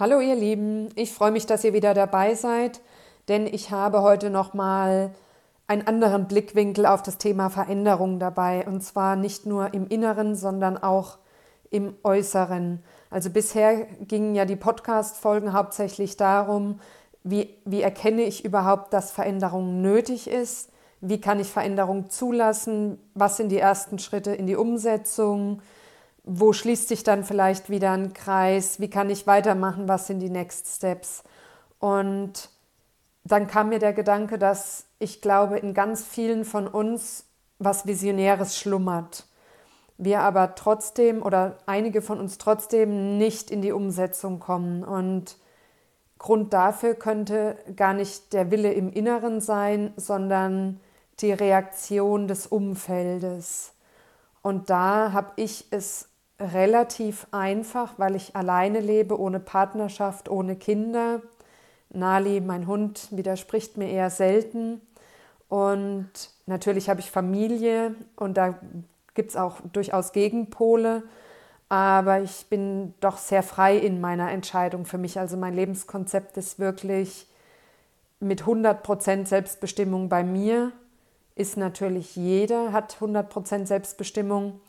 Hallo 0.00 0.20
ihr 0.20 0.34
Lieben, 0.34 0.88
ich 0.94 1.12
freue 1.12 1.30
mich, 1.30 1.44
dass 1.44 1.62
ihr 1.62 1.74
wieder 1.74 1.92
dabei 1.92 2.34
seid, 2.34 2.80
denn 3.28 3.46
ich 3.46 3.70
habe 3.70 4.00
heute 4.00 4.30
noch 4.30 4.54
mal 4.54 5.10
einen 5.66 5.86
anderen 5.86 6.26
Blickwinkel 6.26 6.86
auf 6.86 7.02
das 7.02 7.18
Thema 7.18 7.50
Veränderung 7.50 8.18
dabei 8.18 8.66
und 8.66 8.80
zwar 8.80 9.14
nicht 9.14 9.44
nur 9.44 9.74
im 9.74 9.86
Inneren, 9.88 10.36
sondern 10.36 10.78
auch 10.78 11.18
im 11.68 11.96
Äußeren. 12.02 12.82
Also 13.10 13.28
bisher 13.28 13.84
gingen 14.00 14.34
ja 14.34 14.46
die 14.46 14.56
Podcast 14.56 15.18
Folgen 15.18 15.52
hauptsächlich 15.52 16.16
darum, 16.16 16.80
wie, 17.22 17.54
wie 17.66 17.82
erkenne 17.82 18.22
ich 18.22 18.42
überhaupt, 18.42 18.94
dass 18.94 19.10
Veränderung 19.12 19.82
nötig 19.82 20.30
ist? 20.30 20.70
Wie 21.02 21.20
kann 21.20 21.40
ich 21.40 21.48
Veränderung 21.48 22.08
zulassen? 22.08 22.98
Was 23.12 23.36
sind 23.36 23.50
die 23.50 23.58
ersten 23.58 23.98
Schritte 23.98 24.34
in 24.34 24.46
die 24.46 24.56
Umsetzung? 24.56 25.60
Wo 26.24 26.52
schließt 26.52 26.88
sich 26.88 27.02
dann 27.02 27.24
vielleicht 27.24 27.70
wieder 27.70 27.92
ein 27.92 28.12
Kreis, 28.12 28.80
wie 28.80 28.90
kann 28.90 29.10
ich 29.10 29.26
weitermachen, 29.26 29.88
was 29.88 30.06
sind 30.06 30.20
die 30.20 30.30
Next 30.30 30.76
Steps. 30.76 31.22
Und 31.78 32.50
dann 33.24 33.46
kam 33.46 33.70
mir 33.70 33.78
der 33.78 33.92
Gedanke, 33.92 34.38
dass 34.38 34.84
ich 34.98 35.20
glaube, 35.20 35.58
in 35.58 35.74
ganz 35.74 36.04
vielen 36.04 36.44
von 36.44 36.66
uns 36.68 37.24
was 37.58 37.86
Visionäres 37.86 38.58
schlummert. 38.58 39.26
Wir 39.98 40.20
aber 40.20 40.54
trotzdem 40.54 41.22
oder 41.22 41.58
einige 41.66 42.00
von 42.00 42.18
uns 42.18 42.38
trotzdem 42.38 43.18
nicht 43.18 43.50
in 43.50 43.60
die 43.60 43.72
Umsetzung 43.72 44.40
kommen. 44.40 44.82
Und 44.82 45.36
Grund 46.18 46.52
dafür 46.52 46.94
könnte 46.94 47.56
gar 47.76 47.92
nicht 47.92 48.32
der 48.32 48.50
Wille 48.50 48.72
im 48.72 48.90
Inneren 48.90 49.40
sein, 49.40 49.92
sondern 49.96 50.80
die 51.20 51.32
Reaktion 51.32 52.28
des 52.28 52.46
Umfeldes. 52.46 53.72
Und 54.42 54.70
da 54.70 55.12
habe 55.12 55.32
ich 55.36 55.66
es 55.70 56.09
relativ 56.40 57.26
einfach, 57.30 57.94
weil 57.98 58.16
ich 58.16 58.34
alleine 58.34 58.80
lebe, 58.80 59.20
ohne 59.20 59.40
Partnerschaft, 59.40 60.28
ohne 60.28 60.56
Kinder. 60.56 61.20
Nali, 61.90 62.40
mein 62.40 62.66
Hund, 62.66 63.08
widerspricht 63.10 63.76
mir 63.76 63.88
eher 63.90 64.10
selten. 64.10 64.80
Und 65.48 66.10
natürlich 66.46 66.88
habe 66.88 67.00
ich 67.00 67.10
Familie 67.10 67.94
und 68.16 68.36
da 68.36 68.58
gibt 69.14 69.30
es 69.30 69.36
auch 69.36 69.56
durchaus 69.72 70.12
Gegenpole. 70.12 71.02
Aber 71.68 72.20
ich 72.20 72.46
bin 72.48 72.94
doch 73.00 73.16
sehr 73.18 73.42
frei 73.42 73.76
in 73.76 74.00
meiner 74.00 74.30
Entscheidung 74.30 74.86
für 74.86 74.98
mich. 74.98 75.18
Also 75.18 75.36
mein 75.36 75.54
Lebenskonzept 75.54 76.36
ist 76.36 76.58
wirklich 76.58 77.26
mit 78.18 78.42
100% 78.42 79.26
Selbstbestimmung 79.26 80.08
bei 80.08 80.24
mir. 80.24 80.72
Ist 81.36 81.56
natürlich 81.56 82.16
jeder, 82.16 82.72
hat 82.72 82.96
100% 83.00 83.66
Selbstbestimmung. 83.66 84.60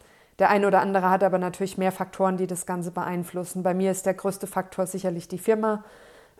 Der 0.41 0.49
eine 0.49 0.65
oder 0.65 0.81
andere 0.81 1.11
hat 1.11 1.23
aber 1.23 1.37
natürlich 1.37 1.77
mehr 1.77 1.91
Faktoren, 1.91 2.35
die 2.35 2.47
das 2.47 2.65
Ganze 2.65 2.89
beeinflussen. 2.89 3.61
Bei 3.61 3.75
mir 3.75 3.91
ist 3.91 4.07
der 4.07 4.15
größte 4.15 4.47
Faktor 4.47 4.87
sicherlich 4.87 5.27
die 5.27 5.37
Firma, 5.37 5.83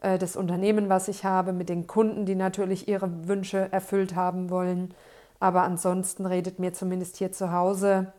äh, 0.01 0.17
das 0.17 0.35
Unternehmen, 0.35 0.89
was 0.89 1.07
ich 1.07 1.23
habe, 1.23 1.53
mit 1.53 1.69
den 1.69 1.85
Kunden, 1.85 2.25
die 2.25 2.33
natürlich 2.33 2.87
ihre 2.87 3.27
Wünsche 3.27 3.71
erfüllt 3.71 4.15
haben 4.15 4.49
wollen. 4.49 4.95
Aber 5.39 5.61
ansonsten 5.61 6.25
redet 6.25 6.57
mir 6.57 6.73
zumindest 6.73 7.17
hier 7.17 7.31
zu 7.31 7.51
Hause 7.51 8.11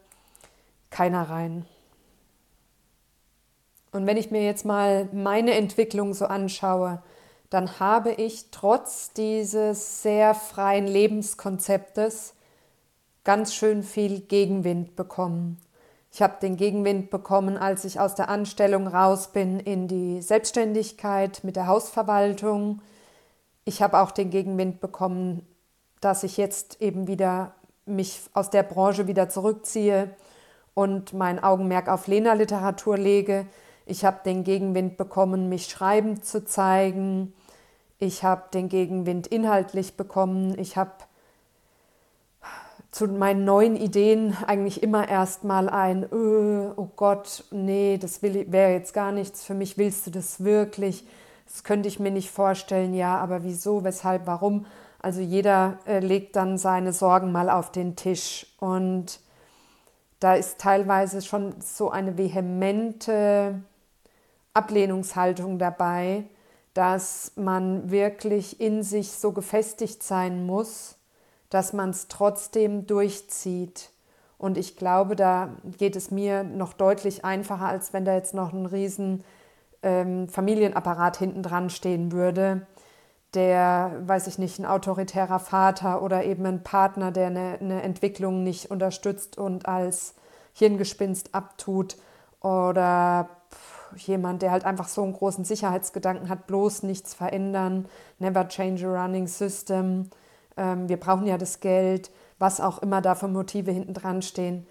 keiner 0.91 1.29
rein. 1.29 1.67
Und 3.91 4.07
wenn 4.07 4.17
ich 4.17 4.31
mir 4.31 4.45
jetzt 4.45 4.65
mal 4.65 5.09
meine 5.13 5.55
Entwicklung 5.55 6.15
so 6.15 6.27
anschaue, 6.27 7.03
dann 7.51 7.81
habe 7.81 8.13
ich 8.13 8.53
trotz 8.53 9.15
dieses 9.15 10.01
sehr 10.05 10.35
freien 10.35 10.87
Lebenskonzeptes 10.87 12.35
ganz 13.25 13.53
schön 13.53 13.83
viel 13.83 14.21
Gegenwind 14.21 14.95
bekommen. 14.95 15.59
Ich 16.15 16.21
habe 16.21 16.35
den 16.43 16.59
Gegenwind 16.59 17.09
bekommen, 17.09 17.57
als 17.57 17.87
ich 17.87 17.99
aus 17.99 18.15
der 18.15 18.29
Anstellung 18.29 18.87
raus 18.87 19.29
bin 19.29 19.59
in 19.59 19.89
die 19.89 20.21
Selbstständigkeit 20.21 21.43
mit 21.43 21.57
der 21.57 21.67
Hausverwaltung. 21.67 22.83
Ich 23.65 23.81
habe 23.81 23.99
auch 23.99 24.11
den 24.11 24.29
Gegenwind 24.29 24.81
bekommen, 24.81 25.47
dass 26.03 26.23
ich 26.23 26.37
jetzt 26.37 26.83
eben 26.83 27.07
wieder 27.07 27.55
mich 27.87 28.21
aus 28.35 28.51
der 28.51 28.63
Branche 28.63 29.07
wieder 29.07 29.31
zurückziehe 29.31 30.11
und 30.75 31.15
mein 31.15 31.43
Augenmerk 31.43 31.89
auf 31.89 32.07
Lena-Literatur 32.07 32.99
lege. 32.99 33.47
Ich 33.87 34.05
habe 34.05 34.21
den 34.23 34.45
Gegenwind 34.45 34.99
bekommen, 34.99 35.49
mich 35.49 35.65
schreiben 35.65 36.23
zu 36.23 36.45
zeigen. 36.45 37.33
Ich 37.99 38.23
habe 38.23 38.43
den 38.53 38.69
Gegenwind 38.69 39.29
inhaltlich 39.29 39.97
bekommen. 39.97 40.59
Ich 40.59 40.77
habe 40.77 40.93
zu 42.93 43.07
meinen 43.07 43.45
neuen 43.47 43.75
Ideen 43.75 44.37
eigentlich 44.47 44.83
immer 44.83 45.09
erstmal 45.09 45.71
ein, 45.71 46.05
öh, 46.13 46.71
oh 46.77 46.91
Gott, 46.95 47.45
nee, 47.51 47.99
das 47.99 48.23
wäre 48.23 48.73
jetzt 48.73 48.93
gar 48.93 49.13
nichts 49.13 49.45
für 49.45 49.55
mich, 49.55 49.79
willst 49.79 50.07
du 50.07 50.11
das 50.11 50.45
wirklich? 50.45 51.07
Das 51.47 51.65
könnte 51.65 51.89
ich 51.89 51.99
mir 51.99 52.11
nicht 52.11 52.31
vorstellen, 52.31 52.95
ja, 52.95 53.17
aber 53.17 53.45
wieso, 53.45 53.83
weshalb, 53.83 54.27
warum? 54.27 54.67
Also 55.01 55.23
jeder 55.23 55.79
äh, 55.87 56.01
legt 56.01 56.37
dann 56.37 56.59
seine 56.59 56.93
Sorgen 56.93 57.33
mal 57.33 57.49
auf 57.49 57.73
den 57.73 57.97
Tisch 57.97 58.47
und 58.61 59.21
da 60.21 60.35
ist 60.35 60.59
teilweise 60.59 61.23
schon 61.23 61.55
so 61.61 61.91
eine 61.91 62.19
vehemente 62.19 63.61
Ablehnungshaltung 64.53 65.59
dabei, 65.59 66.25
dass 66.75 67.33
man 67.37 67.91
wirklich 67.91 68.61
in 68.61 68.83
sich 68.83 69.13
so 69.13 69.33
gefestigt 69.33 70.03
sein 70.03 70.45
muss, 70.47 70.99
dass 71.53 71.75
man 71.75 71.91
es 71.91 72.09
trotzdem 72.09 72.87
durchzieht. 72.87 73.91
Und 74.39 74.57
ich 74.57 74.77
glaube, 74.77 75.17
da 75.17 75.51
geht 75.77 75.97
es 75.97 76.11
mir 76.11 76.45
noch 76.45 76.73
deutlich 76.73 77.27
einfacher, 77.27 77.67
als 77.67 77.93
wenn 77.93 78.07
da 78.07 78.15
jetzt 78.15 78.33
noch 78.33 78.55
ein 78.55 78.65
riesen 78.65 79.23
ähm, 79.83 80.29
Familienapparat 80.29 81.19
hinten 81.19 81.43
dran 81.43 81.69
stehen 81.69 82.11
würde, 82.11 82.67
der, 83.35 84.01
weiß 84.07 84.29
ich 84.29 84.39
nicht, 84.39 84.59
ein 84.59 84.67
autoritärer 84.67 85.39
Vater 85.39 86.03
oder 86.03 86.25
eben 86.25 86.47
ein 86.47 86.65
Partner, 86.65 87.13
der 87.13 87.27
eine, 87.27 87.59
eine 87.61 87.83
Entwicklung 87.83 88.43
nicht 88.43 88.71
unterstützt 88.71 89.37
und 89.37 89.67
als 89.67 90.15
Hirngespinst 90.55 91.35
abtut 91.35 91.97
oder 92.41 93.29
jemand, 93.97 94.41
der 94.41 94.53
halt 94.53 94.65
einfach 94.65 94.89
so 94.89 95.03
einen 95.03 95.13
großen 95.13 95.45
Sicherheitsgedanken 95.45 96.31
hat, 96.31 96.47
bloß 96.47 96.83
nichts 96.83 97.13
verändern, 97.13 97.87
never 98.19 98.49
change 98.49 98.87
a 98.87 99.03
running 99.03 99.27
system 99.27 100.09
ähm, 100.57 100.89
wir 100.89 100.99
brauchen 100.99 101.27
ja 101.27 101.39
das 101.39 101.61
Geld, 101.61 102.11
was 102.39 102.61
auch 102.61 102.83
immer 102.83 103.01
da 103.01 103.15
für 103.15 103.29
Motive 103.29 103.71
hinten 103.71 103.95
dran 103.95 104.23
stehen. 104.23 104.67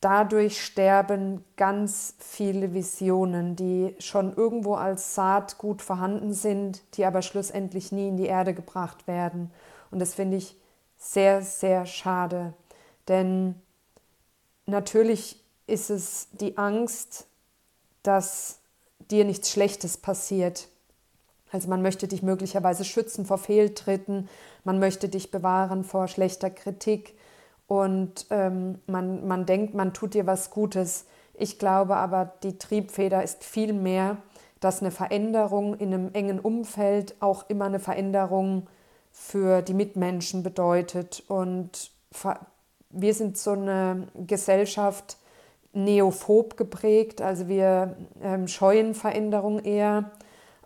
Dadurch 0.00 0.62
sterben 0.62 1.42
ganz 1.56 2.14
viele 2.18 2.74
Visionen, 2.74 3.56
die 3.56 3.96
schon 3.98 4.34
irgendwo 4.36 4.74
als 4.74 5.14
Saat 5.14 5.58
gut 5.58 5.80
vorhanden 5.80 6.32
sind, 6.32 6.82
die 6.96 7.06
aber 7.06 7.22
schlussendlich 7.22 7.92
nie 7.92 8.08
in 8.08 8.16
die 8.16 8.26
Erde 8.26 8.52
gebracht 8.52 9.06
werden. 9.06 9.50
Und 9.90 9.98
das 9.98 10.14
finde 10.14 10.36
ich 10.36 10.56
sehr, 10.98 11.42
sehr 11.42 11.86
schade. 11.86 12.52
Denn 13.08 13.54
natürlich 14.66 15.42
ist 15.66 15.90
es 15.90 16.28
die 16.32 16.58
Angst, 16.58 17.26
dass 18.02 18.60
dir 19.10 19.24
nichts 19.24 19.50
Schlechtes 19.50 19.96
passiert, 19.96 20.68
also 21.56 21.68
man 21.70 21.80
möchte 21.80 22.06
dich 22.06 22.22
möglicherweise 22.22 22.84
schützen 22.84 23.24
vor 23.24 23.38
Fehltritten, 23.38 24.28
man 24.64 24.78
möchte 24.78 25.08
dich 25.08 25.30
bewahren 25.30 25.84
vor 25.84 26.06
schlechter 26.06 26.50
Kritik 26.50 27.14
und 27.66 28.26
ähm, 28.30 28.78
man, 28.86 29.26
man 29.26 29.46
denkt, 29.46 29.74
man 29.74 29.94
tut 29.94 30.12
dir 30.12 30.26
was 30.26 30.50
Gutes. 30.50 31.06
Ich 31.32 31.58
glaube 31.58 31.96
aber, 31.96 32.32
die 32.42 32.58
Triebfeder 32.58 33.22
ist 33.22 33.42
viel 33.42 33.72
mehr, 33.72 34.18
dass 34.60 34.82
eine 34.82 34.90
Veränderung 34.90 35.78
in 35.78 35.94
einem 35.94 36.10
engen 36.12 36.40
Umfeld 36.40 37.14
auch 37.20 37.48
immer 37.48 37.64
eine 37.64 37.80
Veränderung 37.80 38.66
für 39.10 39.62
die 39.62 39.74
Mitmenschen 39.74 40.42
bedeutet. 40.42 41.22
Und 41.28 41.90
wir 42.90 43.14
sind 43.14 43.38
so 43.38 43.52
eine 43.52 44.08
Gesellschaft 44.26 45.16
neophob 45.72 46.58
geprägt, 46.58 47.22
also 47.22 47.48
wir 47.48 47.96
ähm, 48.22 48.46
scheuen 48.46 48.94
Veränderung 48.94 49.58
eher 49.58 50.10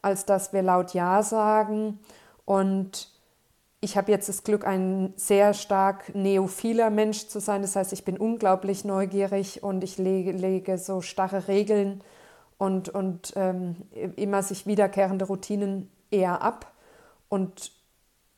als 0.03 0.25
dass 0.25 0.53
wir 0.53 0.63
laut 0.63 0.95
Ja 0.95 1.23
sagen. 1.23 1.99
Und 2.45 3.09
ich 3.81 3.97
habe 3.97 4.11
jetzt 4.13 4.29
das 4.29 4.45
Glück, 4.45 4.67
ein 4.67 5.15
sehr 5.17 5.55
stark 5.55 6.15
neophiler 6.15 6.91
Mensch 6.91 7.29
zu 7.29 7.41
sein. 7.41 7.63
Das 7.63 7.77
heißt, 7.77 7.93
ich 7.93 8.05
bin 8.05 8.19
unglaublich 8.19 8.85
neugierig 8.85 9.63
und 9.63 9.83
ich 9.83 9.97
lege, 9.97 10.33
lege 10.33 10.77
so 10.77 11.01
starre 11.01 11.49
Regeln 11.49 12.03
und, 12.59 12.91
und 12.91 13.33
ähm, 13.37 13.77
immer 14.17 14.43
sich 14.43 14.67
wiederkehrende 14.67 15.25
Routinen 15.25 15.91
eher 16.11 16.43
ab. 16.43 16.73
Und 17.31 17.73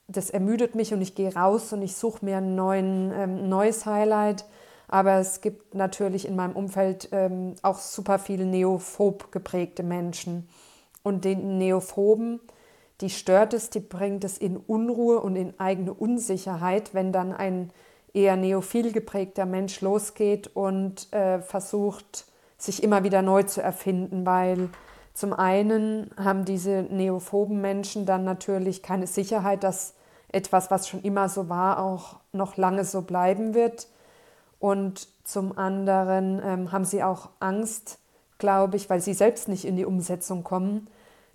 das 0.07 0.31
ermüdet 0.31 0.75
mich 0.77 0.93
und 0.93 1.01
ich 1.01 1.15
gehe 1.15 1.35
raus 1.35 1.73
und 1.73 1.83
ich 1.83 1.97
suche 1.97 2.25
mir 2.25 2.39
ein 2.39 3.13
ähm, 3.15 3.49
neues 3.49 3.85
Highlight. 3.85 4.45
Aber 4.87 5.15
es 5.15 5.41
gibt 5.41 5.75
natürlich 5.75 6.29
in 6.29 6.37
meinem 6.37 6.55
Umfeld 6.55 7.09
ähm, 7.13 7.55
auch 7.63 7.79
super 7.79 8.19
viele 8.19 8.45
neophob 8.45 9.33
geprägte 9.33 9.83
Menschen. 9.83 10.49
Und 11.03 11.25
den 11.25 11.59
Neophoben, 11.59 12.41
die 13.01 13.11
stört 13.11 13.55
es, 13.55 13.71
die 13.71 13.81
bringt 13.81 14.25
es 14.25 14.39
in 14.39 14.57
Unruhe 14.57 15.21
und 15.21 15.37
in 15.37 15.59
eigene 15.59 15.93
Unsicherheit, 15.93 16.95
wenn 16.95 17.13
dann 17.13 17.33
ein 17.33 17.71
eher 18.15 18.37
neophil 18.37 18.93
geprägter 18.93 19.47
Mensch 19.47 19.81
losgeht 19.81 20.49
und 20.55 21.13
äh, 21.13 21.41
versucht, 21.41 22.27
sich 22.59 22.83
immer 22.83 23.03
wieder 23.03 23.23
neu 23.23 23.43
zu 23.43 23.61
erfinden, 23.63 24.25
weil 24.25 24.69
Zum 25.15 25.35
einen 25.35 26.11
haben 26.17 26.45
diese 26.45 26.87
neophoben 26.89 27.61
Menschen 27.61 28.07
dann 28.07 28.25
natürlich 28.25 28.83
keine 28.83 29.07
Sicherheit, 29.07 29.63
dass 29.63 29.95
etwas, 30.29 30.71
was 30.71 30.89
schon 30.89 31.03
immer 31.03 31.29
so 31.29 31.49
war, 31.49 31.83
auch 31.83 32.17
noch 32.33 32.57
lange 32.57 32.85
so 32.85 33.03
bleiben 33.03 33.55
wird. 33.55 33.89
Und 34.59 35.09
zum 35.25 35.59
anderen 35.59 36.41
ähm, 36.43 36.73
haben 36.73 36.85
sie 36.85 37.03
auch 37.03 37.31
Angst, 37.41 37.99
glaube 38.43 38.77
ich, 38.77 38.91
weil 38.91 39.01
sie 39.01 39.15
selbst 39.15 39.47
nicht 39.47 39.65
in 39.65 39.77
die 39.77 39.85
Umsetzung 39.85 40.43
kommen, 40.43 40.89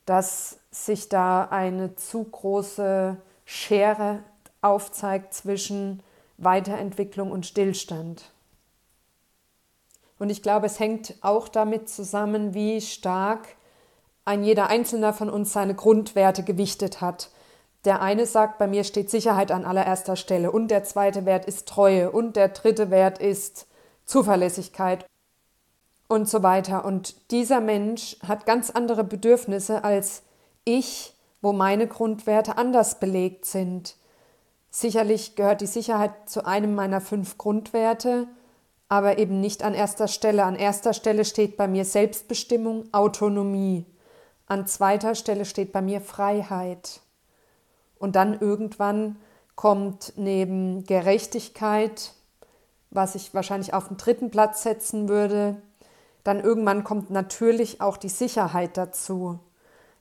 dass 0.05 0.59
sich 0.71 1.07
da 1.07 1.45
eine 1.45 1.95
zu 1.95 2.21
große 2.21 3.15
Schere 3.45 4.19
aufzeigt 4.61 5.33
zwischen 5.33 6.03
Weiterentwicklung 6.37 7.31
und 7.31 7.45
Stillstand. 7.45 8.29
Und 10.19 10.29
ich 10.29 10.43
glaube, 10.43 10.65
es 10.65 10.81
hängt 10.81 11.15
auch 11.21 11.47
damit 11.47 11.87
zusammen, 11.87 12.53
wie 12.53 12.81
stark 12.81 13.47
ein 14.25 14.43
jeder 14.43 14.67
Einzelne 14.67 15.13
von 15.13 15.29
uns 15.29 15.53
seine 15.53 15.75
Grundwerte 15.75 16.43
gewichtet 16.43 16.99
hat. 16.99 17.29
Der 17.85 18.01
eine 18.01 18.25
sagt, 18.25 18.57
bei 18.57 18.67
mir 18.67 18.83
steht 18.83 19.09
Sicherheit 19.09 19.51
an 19.53 19.63
allererster 19.63 20.17
Stelle 20.17 20.51
und 20.51 20.67
der 20.71 20.83
zweite 20.83 21.25
Wert 21.25 21.45
ist 21.45 21.69
Treue 21.69 22.11
und 22.11 22.35
der 22.35 22.49
dritte 22.49 22.89
Wert 22.89 23.19
ist 23.19 23.65
Zuverlässigkeit 24.03 25.05
und 26.07 26.27
so 26.29 26.43
weiter. 26.43 26.85
Und 26.85 27.31
dieser 27.31 27.59
Mensch 27.59 28.17
hat 28.25 28.45
ganz 28.45 28.69
andere 28.69 29.03
Bedürfnisse 29.03 29.83
als 29.83 30.23
ich, 30.63 31.13
wo 31.41 31.53
meine 31.53 31.87
Grundwerte 31.87 32.57
anders 32.57 32.99
belegt 32.99 33.45
sind. 33.45 33.95
Sicherlich 34.69 35.35
gehört 35.35 35.61
die 35.61 35.67
Sicherheit 35.67 36.29
zu 36.29 36.45
einem 36.45 36.75
meiner 36.75 37.01
fünf 37.01 37.37
Grundwerte, 37.37 38.27
aber 38.89 39.17
eben 39.17 39.39
nicht 39.39 39.63
an 39.63 39.73
erster 39.73 40.07
Stelle. 40.07 40.43
An 40.43 40.55
erster 40.55 40.93
Stelle 40.93 41.25
steht 41.25 41.57
bei 41.57 41.67
mir 41.67 41.85
Selbstbestimmung, 41.85 42.85
Autonomie. 42.93 43.85
An 44.45 44.65
zweiter 44.65 45.15
Stelle 45.15 45.45
steht 45.45 45.71
bei 45.71 45.81
mir 45.81 45.99
Freiheit. 45.99 47.01
Und 47.99 48.15
dann 48.15 48.39
irgendwann 48.39 49.17
kommt 49.55 50.13
neben 50.15 50.85
Gerechtigkeit, 50.85 52.13
was 52.89 53.15
ich 53.15 53.33
wahrscheinlich 53.33 53.73
auf 53.73 53.87
den 53.87 53.97
dritten 53.97 54.31
Platz 54.31 54.63
setzen 54.63 55.09
würde, 55.09 55.61
dann 56.27 56.41
irgendwann 56.41 56.83
kommt 56.83 57.09
natürlich 57.09 57.79
auch 57.79 57.95
die 57.95 58.09
Sicherheit 58.09 58.75
dazu. 58.75 59.39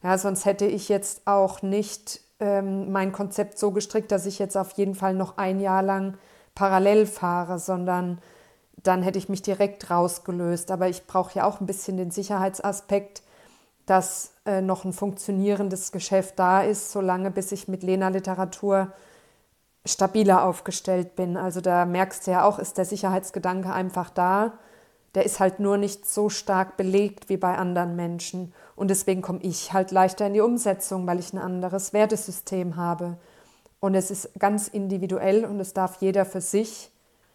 Ja, 0.02 0.18
sonst 0.18 0.44
hätte 0.44 0.66
ich 0.66 0.88
jetzt 0.88 1.22
auch 1.24 1.62
nicht 1.62 2.20
ähm, 2.40 2.90
mein 2.90 3.12
Konzept 3.12 3.58
so 3.58 3.70
gestrickt, 3.70 4.10
dass 4.10 4.26
ich 4.26 4.40
jetzt 4.40 4.56
auf 4.56 4.72
jeden 4.72 4.96
Fall 4.96 5.14
noch 5.14 5.38
ein 5.38 5.60
Jahr 5.60 5.84
lang 5.84 6.18
parallel 6.56 7.06
fahre, 7.06 7.60
sondern 7.60 8.18
dann 8.82 9.04
hätte 9.04 9.18
ich 9.18 9.28
mich 9.28 9.42
direkt 9.42 9.88
rausgelöst. 9.88 10.72
Aber 10.72 10.88
ich 10.88 11.06
brauche 11.06 11.38
ja 11.38 11.44
auch 11.44 11.60
ein 11.60 11.66
bisschen 11.66 11.96
den 11.96 12.10
Sicherheitsaspekt, 12.10 13.22
dass 13.86 14.32
äh, 14.46 14.60
noch 14.62 14.84
ein 14.84 14.92
funktionierendes 14.92 15.92
Geschäft 15.92 16.40
da 16.40 16.60
ist, 16.60 16.90
solange 16.90 17.30
bis 17.30 17.52
ich 17.52 17.68
mit 17.68 17.84
Lena 17.84 18.08
Literatur 18.08 18.92
stabiler 19.84 20.44
aufgestellt 20.44 21.14
bin. 21.14 21.36
Also 21.36 21.60
da 21.60 21.84
merkst 21.84 22.26
du 22.26 22.32
ja 22.32 22.44
auch, 22.44 22.58
ist 22.58 22.78
der 22.78 22.84
Sicherheitsgedanke 22.84 23.72
einfach 23.72 24.10
da. 24.10 24.54
Der 25.16 25.24
ist 25.24 25.40
halt 25.40 25.60
nur 25.60 25.78
nicht 25.78 26.06
so 26.06 26.28
stark 26.28 26.76
belegt 26.76 27.28
wie 27.30 27.38
bei 27.38 27.56
anderen 27.56 27.96
Menschen. 27.96 28.52
Und 28.76 28.88
deswegen 28.88 29.22
komme 29.22 29.40
ich 29.42 29.72
halt 29.72 29.90
leichter 29.90 30.26
in 30.26 30.34
die 30.34 30.42
Umsetzung, 30.42 31.06
weil 31.06 31.18
ich 31.18 31.32
ein 31.32 31.38
anderes 31.38 31.94
Wertesystem 31.94 32.76
habe. 32.76 33.16
Und 33.80 33.94
es 33.94 34.10
ist 34.10 34.30
ganz 34.38 34.68
individuell 34.68 35.46
und 35.46 35.58
es 35.58 35.72
darf 35.72 36.02
jeder 36.02 36.26
für 36.26 36.42
sich 36.42 36.90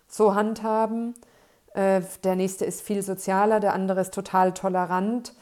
so 0.08 0.36
handhaben. 0.36 1.16
Äh, 1.74 2.02
der 2.24 2.36
nächste 2.36 2.66
ist 2.66 2.82
viel 2.82 3.02
sozialer, 3.02 3.60
der 3.60 3.74
andere 3.74 4.02
ist 4.02 4.14
total 4.14 4.54
tolerant. 4.54 5.34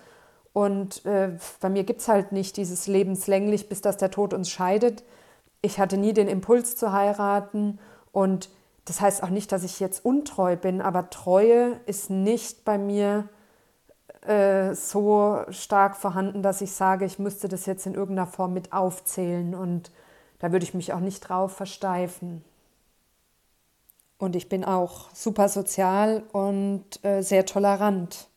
Und 0.53 1.05
äh, 1.05 1.31
bei 1.59 1.69
mir 1.69 1.83
gibt 1.83 1.99
es 1.99 2.07
halt 2.07 2.31
nicht 2.31 2.55
dieses 2.55 2.87
lebenslänglich, 2.87 3.67
bis 3.67 3.81
dass 3.81 3.97
der 3.97 4.11
Tod 4.11 4.33
uns 4.33 4.49
scheidet. 4.49 5.03
Ich 5.61 5.77
hatte 5.77 5.97
nie 5.97 6.13
den 6.13 6.29
Impuls 6.29 6.77
zu 6.77 6.93
heiraten 6.93 7.79
und 8.13 8.49
das 8.89 9.01
heißt 9.01 9.21
auch 9.21 9.29
nicht, 9.29 9.51
dass 9.51 9.63
ich 9.63 9.79
jetzt 9.79 10.03
untreu 10.03 10.55
bin, 10.55 10.81
aber 10.81 11.09
Treue 11.11 11.79
ist 11.85 12.09
nicht 12.09 12.65
bei 12.65 12.77
mir 12.79 13.29
äh, 14.21 14.73
so 14.73 15.41
stark 15.49 15.95
vorhanden, 15.95 16.41
dass 16.41 16.61
ich 16.61 16.71
sage, 16.71 17.05
ich 17.05 17.19
müsste 17.19 17.47
das 17.47 17.67
jetzt 17.67 17.85
in 17.85 17.93
irgendeiner 17.93 18.27
Form 18.27 18.53
mit 18.53 18.73
aufzählen 18.73 19.53
und 19.53 19.91
da 20.39 20.51
würde 20.51 20.63
ich 20.63 20.73
mich 20.73 20.91
auch 20.91 20.99
nicht 20.99 21.21
drauf 21.21 21.53
versteifen. 21.53 22.43
Und 24.17 24.35
ich 24.35 24.49
bin 24.49 24.65
auch 24.65 25.13
super 25.13 25.49
sozial 25.49 26.23
und 26.31 26.83
äh, 27.03 27.21
sehr 27.21 27.45
tolerant. 27.45 28.27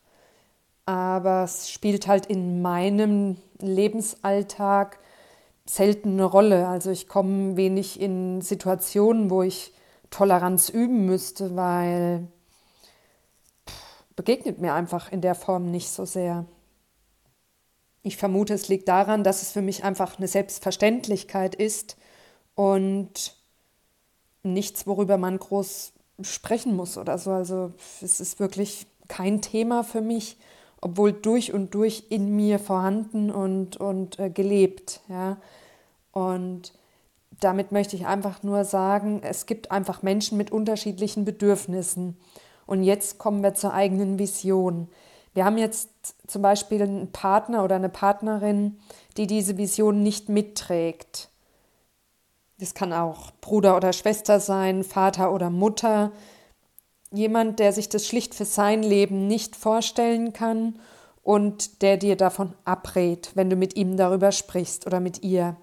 Aber 0.85 1.43
es 1.43 1.69
spielt 1.69 2.07
halt 2.07 2.27
in 2.27 2.61
meinem 2.61 3.37
Lebensalltag 3.59 4.99
selten 5.65 6.13
eine 6.13 6.25
Rolle. 6.25 6.67
Also 6.67 6.91
ich 6.91 7.07
komme 7.07 7.57
wenig 7.57 7.99
in 7.99 8.41
Situationen, 8.41 9.29
wo 9.29 9.43
ich 9.43 9.73
Toleranz 10.13 10.69
üben 10.69 11.07
müsste, 11.07 11.55
weil 11.55 12.27
begegnet 14.15 14.61
mir 14.61 14.75
einfach 14.75 15.11
in 15.11 15.21
der 15.21 15.33
Form 15.33 15.71
nicht 15.71 15.89
so 15.89 16.05
sehr. 16.05 16.45
Ich 18.03 18.17
vermute, 18.17 18.53
es 18.53 18.67
liegt 18.67 18.87
daran, 18.87 19.23
dass 19.23 19.41
es 19.41 19.51
für 19.51 19.63
mich 19.63 19.83
einfach 19.83 20.19
eine 20.19 20.27
Selbstverständlichkeit 20.27 21.55
ist 21.55 21.97
und 22.53 23.35
nichts, 24.43 24.85
worüber 24.85 25.17
man 25.17 25.39
groß 25.39 25.93
sprechen 26.21 26.75
muss 26.75 26.99
oder 26.99 27.17
so. 27.17 27.31
Also 27.31 27.73
es 27.99 28.19
ist 28.19 28.39
wirklich 28.39 28.85
kein 29.07 29.41
Thema 29.41 29.83
für 29.83 30.01
mich, 30.01 30.37
obwohl 30.79 31.11
durch 31.11 31.53
und 31.53 31.73
durch 31.73 32.05
in 32.09 32.35
mir 32.35 32.59
vorhanden 32.59 33.31
und, 33.31 33.77
und 33.77 34.19
äh, 34.19 34.29
gelebt. 34.29 35.01
Ja? 35.07 35.37
Und 36.11 36.73
damit 37.43 37.71
möchte 37.71 37.95
ich 37.95 38.05
einfach 38.05 38.43
nur 38.43 38.65
sagen, 38.65 39.21
es 39.23 39.45
gibt 39.45 39.71
einfach 39.71 40.01
Menschen 40.01 40.37
mit 40.37 40.51
unterschiedlichen 40.51 41.25
Bedürfnissen. 41.25 42.17
Und 42.65 42.83
jetzt 42.83 43.17
kommen 43.17 43.43
wir 43.43 43.53
zur 43.53 43.73
eigenen 43.73 44.19
Vision. 44.19 44.87
Wir 45.33 45.45
haben 45.45 45.57
jetzt 45.57 45.89
zum 46.27 46.41
Beispiel 46.41 46.81
einen 46.81 47.11
Partner 47.11 47.63
oder 47.63 47.75
eine 47.75 47.89
Partnerin, 47.89 48.77
die 49.17 49.27
diese 49.27 49.57
Vision 49.57 50.03
nicht 50.03 50.29
mitträgt. 50.29 51.29
Das 52.59 52.73
kann 52.73 52.93
auch 52.93 53.31
Bruder 53.41 53.75
oder 53.75 53.93
Schwester 53.93 54.39
sein, 54.39 54.83
Vater 54.83 55.33
oder 55.33 55.49
Mutter. 55.49 56.11
Jemand, 57.11 57.59
der 57.59 57.73
sich 57.73 57.89
das 57.89 58.07
schlicht 58.07 58.35
für 58.35 58.45
sein 58.45 58.83
Leben 58.83 59.27
nicht 59.27 59.55
vorstellen 59.55 60.33
kann 60.33 60.79
und 61.23 61.81
der 61.81 61.97
dir 61.97 62.15
davon 62.15 62.53
abrät, 62.63 63.31
wenn 63.33 63.49
du 63.49 63.55
mit 63.55 63.75
ihm 63.75 63.97
darüber 63.97 64.31
sprichst 64.31 64.85
oder 64.85 64.99
mit 64.99 65.23
ihr. 65.23 65.57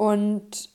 Und 0.00 0.70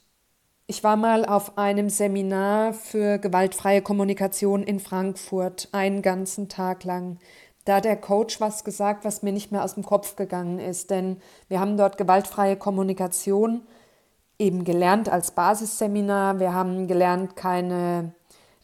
ich 0.67 0.83
war 0.83 0.97
mal 0.97 1.25
auf 1.25 1.57
einem 1.57 1.89
Seminar 1.89 2.73
für 2.73 3.17
gewaltfreie 3.17 3.81
Kommunikation 3.81 4.61
in 4.61 4.79
Frankfurt, 4.79 5.67
einen 5.71 6.03
ganzen 6.03 6.47
Tag 6.47 6.83
lang. 6.83 7.17
Da 7.65 7.77
hat 7.77 7.85
der 7.85 7.95
Coach 7.95 8.39
was 8.39 8.63
gesagt, 8.63 9.03
was 9.03 9.23
mir 9.23 9.31
nicht 9.31 9.51
mehr 9.51 9.63
aus 9.63 9.73
dem 9.73 9.83
Kopf 9.83 10.15
gegangen 10.15 10.59
ist, 10.59 10.91
denn 10.91 11.17
wir 11.47 11.59
haben 11.59 11.75
dort 11.75 11.97
gewaltfreie 11.97 12.55
Kommunikation 12.55 13.63
eben 14.37 14.63
gelernt 14.63 15.09
als 15.09 15.31
Basisseminar. 15.31 16.39
Wir 16.39 16.53
haben 16.53 16.85
gelernt, 16.85 17.35
keine 17.35 18.13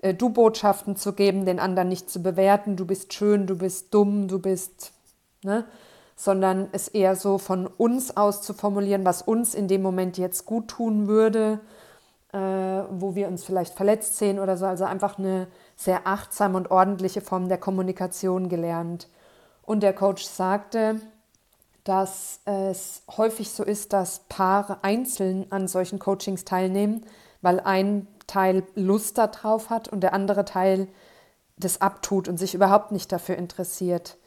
äh, 0.04 0.14
Du-Botschaften 0.14 0.96
zu 0.96 1.14
geben, 1.14 1.48
den 1.48 1.60
anderen 1.60 1.90
nicht 1.90 2.08
zu 2.08 2.22
bewerten, 2.22 2.76
du 2.76 2.86
bist 2.86 3.16
schön, 3.16 3.48
du 3.48 3.58
bist 3.58 3.92
dumm, 3.96 4.28
du 4.28 4.38
bist, 4.38 4.94
ne? 5.42 5.66
Sondern 6.24 6.68
es 6.72 6.88
eher 6.88 7.16
so 7.16 7.38
von 7.38 7.68
uns 7.68 8.16
aus 8.16 8.42
zu 8.42 8.54
formulieren, 8.54 9.06
was 9.06 9.22
uns 9.22 9.56
in 9.56 9.68
dem 9.68 9.82
Moment 9.82 10.18
jetzt 10.18 10.46
gut 10.46 10.68
tun 10.68 11.08
würde 11.08 11.60
äh, 12.34 12.38
wo 12.38 13.16
wir 13.16 13.28
uns 13.28 13.44
vielleicht 13.44 13.74
verletzt 13.74 14.18
sehen 14.18 14.40
oder 14.40 14.58
so. 14.58 14.66
Also 14.66 14.86
einfach 14.86 15.18
eine 15.18 15.48
sehr 15.76 16.08
achtsame 16.08 16.58
und 16.58 16.72
ordentliche 16.72 17.22
Form 17.22 17.50
der 17.50 17.58
Kommunikation 17.58 18.50
gelernt. 18.50 19.10
Und 19.64 19.84
der 19.84 19.94
Coach 19.94 20.24
sagte, 20.24 21.02
dass 21.84 22.40
es 22.46 23.04
häufig 23.18 23.52
so 23.52 23.64
ist, 23.64 23.92
dass 23.92 24.20
Paare 24.30 24.84
einzeln 24.84 25.48
an 25.50 25.68
solchen 25.68 26.00
Coachings 26.00 26.46
teilnehmen, 26.46 27.06
weil 27.42 27.60
ein 27.60 28.08
Teil 28.28 28.64
Lust 28.76 29.18
darauf 29.18 29.70
hat 29.70 29.90
und 29.90 30.02
der 30.02 30.14
andere 30.14 30.46
Teil 30.46 30.88
das 31.58 31.82
abtut 31.82 32.28
und 32.28 32.38
sich 32.38 32.54
überhaupt 32.54 32.92
nicht 32.92 33.12
dafür 33.12 33.36
interessiert. 33.36 34.18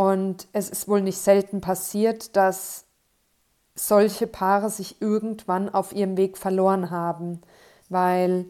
Und 0.00 0.48
es 0.54 0.70
ist 0.70 0.88
wohl 0.88 1.02
nicht 1.02 1.18
selten 1.18 1.60
passiert, 1.60 2.34
dass 2.34 2.86
solche 3.74 4.26
Paare 4.26 4.70
sich 4.70 5.02
irgendwann 5.02 5.68
auf 5.68 5.94
ihrem 5.94 6.16
Weg 6.16 6.38
verloren 6.38 6.90
haben, 6.90 7.42
weil 7.90 8.46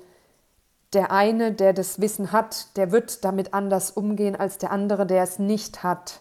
der 0.93 1.11
eine, 1.11 1.51
der 1.51 1.73
das 1.73 2.01
Wissen 2.01 2.31
hat, 2.31 2.77
der 2.77 2.93
wird 2.93 3.25
damit 3.25 3.53
anders 3.53 3.91
umgehen 3.91 4.37
als 4.37 4.59
der 4.59 4.71
andere, 4.71 5.07
der 5.07 5.25
es 5.25 5.41
nicht 5.41 5.83
hat. 5.83 6.21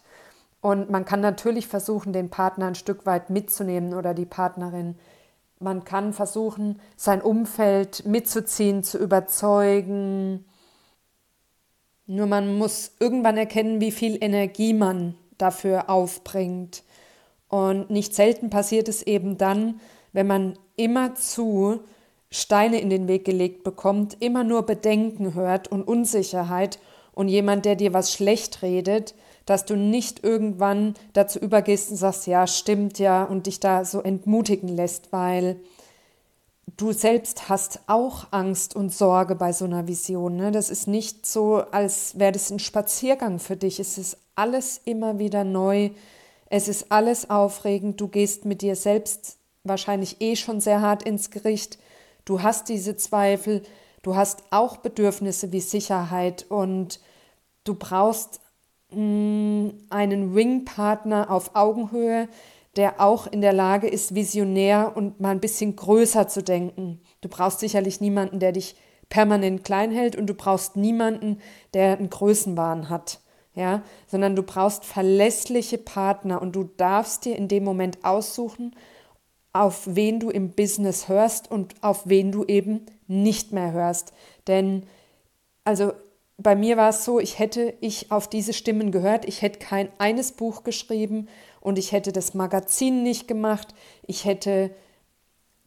Und 0.62 0.90
man 0.90 1.06
kann 1.06 1.22
natürlich 1.22 1.68
versuchen, 1.68 2.12
den 2.12 2.32
Partner 2.32 2.66
ein 2.66 2.74
Stück 2.74 3.06
weit 3.06 3.30
mitzunehmen 3.30 3.94
oder 3.94 4.16
die 4.16 4.26
Partnerin. 4.26 4.98
Man 5.60 5.84
kann 5.84 6.12
versuchen, 6.12 6.82
sein 6.96 7.22
Umfeld 7.22 8.04
mitzuziehen, 8.04 8.82
zu 8.82 8.98
überzeugen. 8.98 10.46
Nur 12.08 12.26
man 12.26 12.58
muss 12.58 12.94
irgendwann 13.00 13.38
erkennen, 13.38 13.80
wie 13.80 13.92
viel 13.92 14.18
Energie 14.24 14.74
man 14.74 15.14
dafür 15.42 15.90
aufbringt. 15.90 16.84
Und 17.48 17.90
nicht 17.90 18.14
selten 18.14 18.50
passiert 18.50 18.88
es 18.88 19.02
eben 19.02 19.38
dann, 19.38 19.80
wenn 20.14 20.28
man 20.28 20.58
immerzu 20.76 21.80
Steine 22.32 22.80
in 22.80 22.90
den 22.90 23.08
Weg 23.08 23.26
gelegt 23.26 23.64
bekommt, 23.64 24.18
immer 24.20 24.44
nur 24.44 24.64
Bedenken 24.64 25.34
hört 25.34 25.68
und 25.68 25.84
Unsicherheit 25.84 26.80
und 27.14 27.28
jemand, 27.28 27.66
der 27.66 27.76
dir 27.76 27.94
was 27.94 28.14
schlecht 28.14 28.62
redet, 28.62 29.16
dass 29.46 29.66
du 29.66 29.76
nicht 29.76 30.24
irgendwann 30.24 30.94
dazu 31.14 31.40
übergehst 31.40 31.90
und 31.90 31.98
sagst, 31.98 32.28
ja, 32.28 32.46
stimmt 32.46 33.00
ja, 33.00 33.24
und 33.24 33.48
dich 33.48 33.60
da 33.60 33.84
so 33.84 34.02
entmutigen 34.02 34.70
lässt, 34.70 35.12
weil 35.12 35.60
du 36.78 36.92
selbst 36.92 37.50
hast 37.50 37.80
auch 37.88 38.28
Angst 38.32 38.76
und 38.76 38.94
Sorge 38.94 39.36
bei 39.36 39.52
so 39.52 39.66
einer 39.66 39.88
Vision. 39.88 40.36
Ne? 40.36 40.52
Das 40.52 40.70
ist 40.70 40.88
nicht 40.88 41.26
so, 41.26 41.64
als 41.72 42.18
wäre 42.20 42.32
das 42.32 42.52
ein 42.52 42.60
Spaziergang 42.60 43.40
für 43.40 43.58
dich. 43.58 43.80
Es 43.80 43.98
ist 43.98 44.18
alles 44.40 44.82
immer 44.86 45.20
wieder 45.20 45.44
neu. 45.44 45.92
Es 46.50 46.68
ist 46.68 46.92
alles 46.92 47.30
aufregend. 47.30 48.02
Du 48.02 48.08
gehst 48.08 48.46
mit 48.46 48.62
dir 48.62 48.76
selbst 48.76 49.38
wahrscheinlich 49.64 50.22
eh 50.22 50.36
schon 50.36 50.62
sehr 50.62 50.82
hart 50.82 51.04
ins 51.04 51.30
Gericht. 51.30 51.78
Du 52.26 52.42
hast 52.42 52.70
diese 52.70 52.96
Zweifel. 52.96 53.62
Du 54.02 54.16
hast 54.16 54.44
auch 54.50 54.78
Bedürfnisse 54.78 55.52
wie 55.52 55.62
Sicherheit 55.62 56.46
und 56.50 57.00
du 57.66 57.76
brauchst 57.76 58.40
Mm, 58.92 59.70
einen 59.90 60.34
Wing-Partner 60.34 61.30
auf 61.30 61.56
Augenhöhe, 61.56 62.28
der 62.76 63.00
auch 63.00 63.28
in 63.28 63.42
der 63.42 63.54
Lage 63.54 63.88
ist, 63.88 64.16
visionär 64.16 64.94
und 64.96 65.20
mal 65.20 65.30
ein 65.30 65.40
bisschen 65.40 65.76
größer 65.76 66.28
zu 66.28 66.42
denken. 66.42 67.00
Du 67.22 67.30
brauchst 67.30 67.60
sicherlich 67.60 68.02
niemanden, 68.02 68.40
der 68.40 68.52
dich 68.52 68.76
permanent 69.10 69.64
klein 69.64 69.92
hält 69.92 70.16
und 70.16 70.28
du 70.28 70.34
brauchst 70.34 70.76
niemanden, 70.76 71.40
der 71.74 71.98
einen 71.98 72.10
Größenwahn 72.10 72.90
hat. 72.90 73.20
Ja, 73.56 73.82
sondern 74.08 74.36
du 74.36 74.44
brauchst 74.44 74.86
verlässliche 74.86 75.78
Partner 75.78 76.42
und 76.42 76.56
du 76.56 76.70
darfst 76.78 77.26
dir 77.26 77.36
in 77.36 77.48
dem 77.48 77.64
Moment 77.64 78.06
aussuchen, 78.06 78.76
auf 79.54 79.84
wen 79.86 80.20
du 80.20 80.30
im 80.30 80.52
Business 80.52 81.10
hörst 81.10 81.50
und 81.52 81.74
auf 81.82 82.08
wen 82.08 82.32
du 82.32 82.46
eben 82.46 82.86
nicht 83.08 83.52
mehr 83.52 83.72
hörst. 83.72 84.14
Denn 84.48 84.84
also 85.64 85.92
bei 86.38 86.56
mir 86.56 86.78
war 86.78 86.90
es 86.90 87.04
so, 87.04 87.20
ich 87.20 87.38
hätte 87.38 87.74
ich 87.82 88.12
auf 88.12 88.28
diese 88.28 88.54
Stimmen 88.54 88.92
gehört, 88.92 89.28
ich 89.28 89.42
hätte 89.42 89.60
kein 89.60 89.90
eines 89.98 90.32
Buch 90.32 90.64
geschrieben 90.64 91.28
und 91.60 91.78
ich 91.78 91.92
hätte 91.92 92.12
das 92.14 92.34
Magazin 92.34 93.04
nicht 93.04 93.28
gemacht, 93.28 93.74
ich 94.08 94.24
hätte 94.24 94.72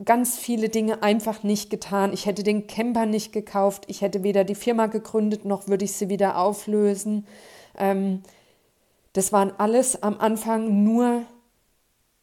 ganz 0.05 0.39
viele 0.39 0.71
Dinge 0.71 1.03
einfach 1.03 1.43
nicht 1.43 1.69
getan, 1.69 2.13
ich 2.13 2.27
hätte 2.27 2.43
den 2.43 2.67
Camper 2.67 3.07
nicht 3.07 3.33
gekauft, 3.33 3.85
ich 3.89 4.01
hätte 4.01 4.23
weder 4.23 4.45
die 4.45 4.55
Firma 4.55 4.87
gegründet, 4.87 5.45
noch 5.45 5.69
würde 5.69 5.85
ich 5.85 5.93
sie 5.93 6.09
wieder 6.09 6.39
auflösen. 6.39 7.27
Ähm, 7.77 8.23
das 9.13 9.33
waren 9.33 9.53
alles 9.59 10.03
am 10.03 10.19
Anfang 10.19 10.85
nur 10.85 11.23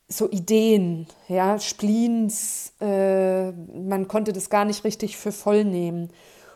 so 0.07 0.29
Ideen, 0.29 1.05
ja, 1.27 1.59
Spleens, 1.59 2.73
äh, 2.81 3.51
man 3.51 4.07
konnte 4.07 4.33
das 4.33 4.49
gar 4.49 4.65
nicht 4.65 4.83
richtig 4.83 5.17
für 5.17 5.31
voll 5.31 5.63
nehmen. 5.63 6.09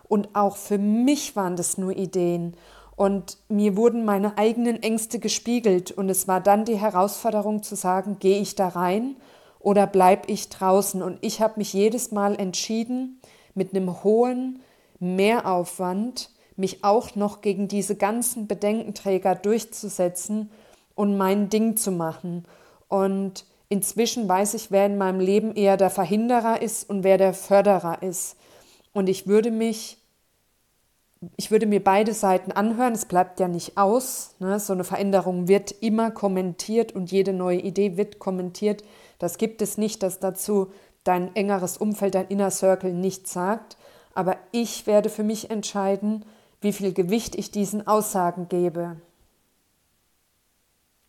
Und 0.10 0.36
auch 0.36 0.58
für 0.58 0.80
mich 0.80 1.36
waren 1.36 1.56
das 1.56 1.78
nur 1.78 1.96
Ideen. 1.96 2.56
Und 2.96 3.38
mir 3.50 3.78
wurden 3.78 4.06
meine 4.06 4.38
eigenen 4.38 4.82
Ängste 4.82 5.20
gespiegelt. 5.20 5.92
Und 5.92 6.10
es 6.10 6.28
war 6.28 6.42
dann 6.42 6.66
die 6.66 6.78
Herausforderung 6.78 7.62
zu 7.62 7.76
sagen, 7.76 8.18
gehe 8.20 8.40
ich 8.40 8.56
da 8.56 8.70
rein 8.70 9.16
oder 9.60 9.88
bleibe 9.88 10.32
ich 10.32 10.50
draußen? 10.50 11.02
Und 11.04 11.20
ich 11.22 11.42
habe 11.42 11.56
mich 11.58 11.74
jedes 11.74 12.12
Mal 12.12 12.36
entschieden, 12.36 13.22
mit 13.56 13.76
einem 13.76 14.04
hohen 14.04 14.62
Mehraufwand 15.00 16.32
mich 16.56 16.84
auch 16.84 17.16
noch 17.16 17.42
gegen 17.42 17.68
diese 17.68 17.96
ganzen 17.96 18.48
Bedenkenträger 18.48 19.36
durchzusetzen 19.36 20.50
und 20.96 21.18
mein 21.18 21.50
Ding 21.50 21.78
zu 21.78 21.92
machen. 21.92 22.46
Und 22.88 23.46
inzwischen 23.70 24.28
weiß 24.28 24.54
ich, 24.54 24.72
wer 24.72 24.86
in 24.86 24.98
meinem 24.98 25.20
Leben 25.20 25.56
eher 25.56 25.78
der 25.78 25.90
Verhinderer 25.90 26.62
ist 26.62 26.90
und 26.90 27.04
wer 27.04 27.18
der 27.18 27.34
Förderer 27.34 28.04
ist. 28.04 28.38
Und 28.94 29.10
ich 29.10 29.28
würde 29.28 29.52
mich 29.52 29.98
ich 31.38 31.52
würde 31.52 31.66
mir 31.66 31.84
beide 31.84 32.14
Seiten 32.14 32.52
anhören, 32.52 32.94
es 32.94 33.06
bleibt 33.06 33.40
ja 33.40 33.48
nicht 33.48 33.78
aus. 33.78 34.36
Ne? 34.40 34.60
So 34.60 34.74
eine 34.74 34.84
Veränderung 34.84 35.48
wird 35.48 35.72
immer 35.72 36.12
kommentiert 36.12 36.94
und 36.94 37.12
jede 37.12 37.34
neue 37.34 37.60
Idee 37.60 37.98
wird 37.98 38.20
kommentiert. 38.20 38.84
Das 39.20 39.38
gibt 39.38 39.62
es 39.62 39.78
nicht, 39.78 40.04
dass 40.04 40.20
dazu 40.20 40.72
dein 41.04 41.36
engeres 41.36 41.78
Umfeld, 41.78 42.16
dein 42.16 42.28
Inner 42.28 42.52
Circle 42.52 42.94
nichts 42.94 43.34
sagt. 43.34 43.78
Aber 44.14 44.38
ich 44.52 44.86
werde 44.86 45.10
für 45.10 45.24
mich 45.24 45.50
entscheiden, 45.50 46.26
wie 46.64 46.74
viel 46.74 46.94
Gewicht 46.94 47.36
ich 47.36 47.52
diesen 47.52 47.86
Aussagen 47.86 48.48
gebe. 48.50 48.98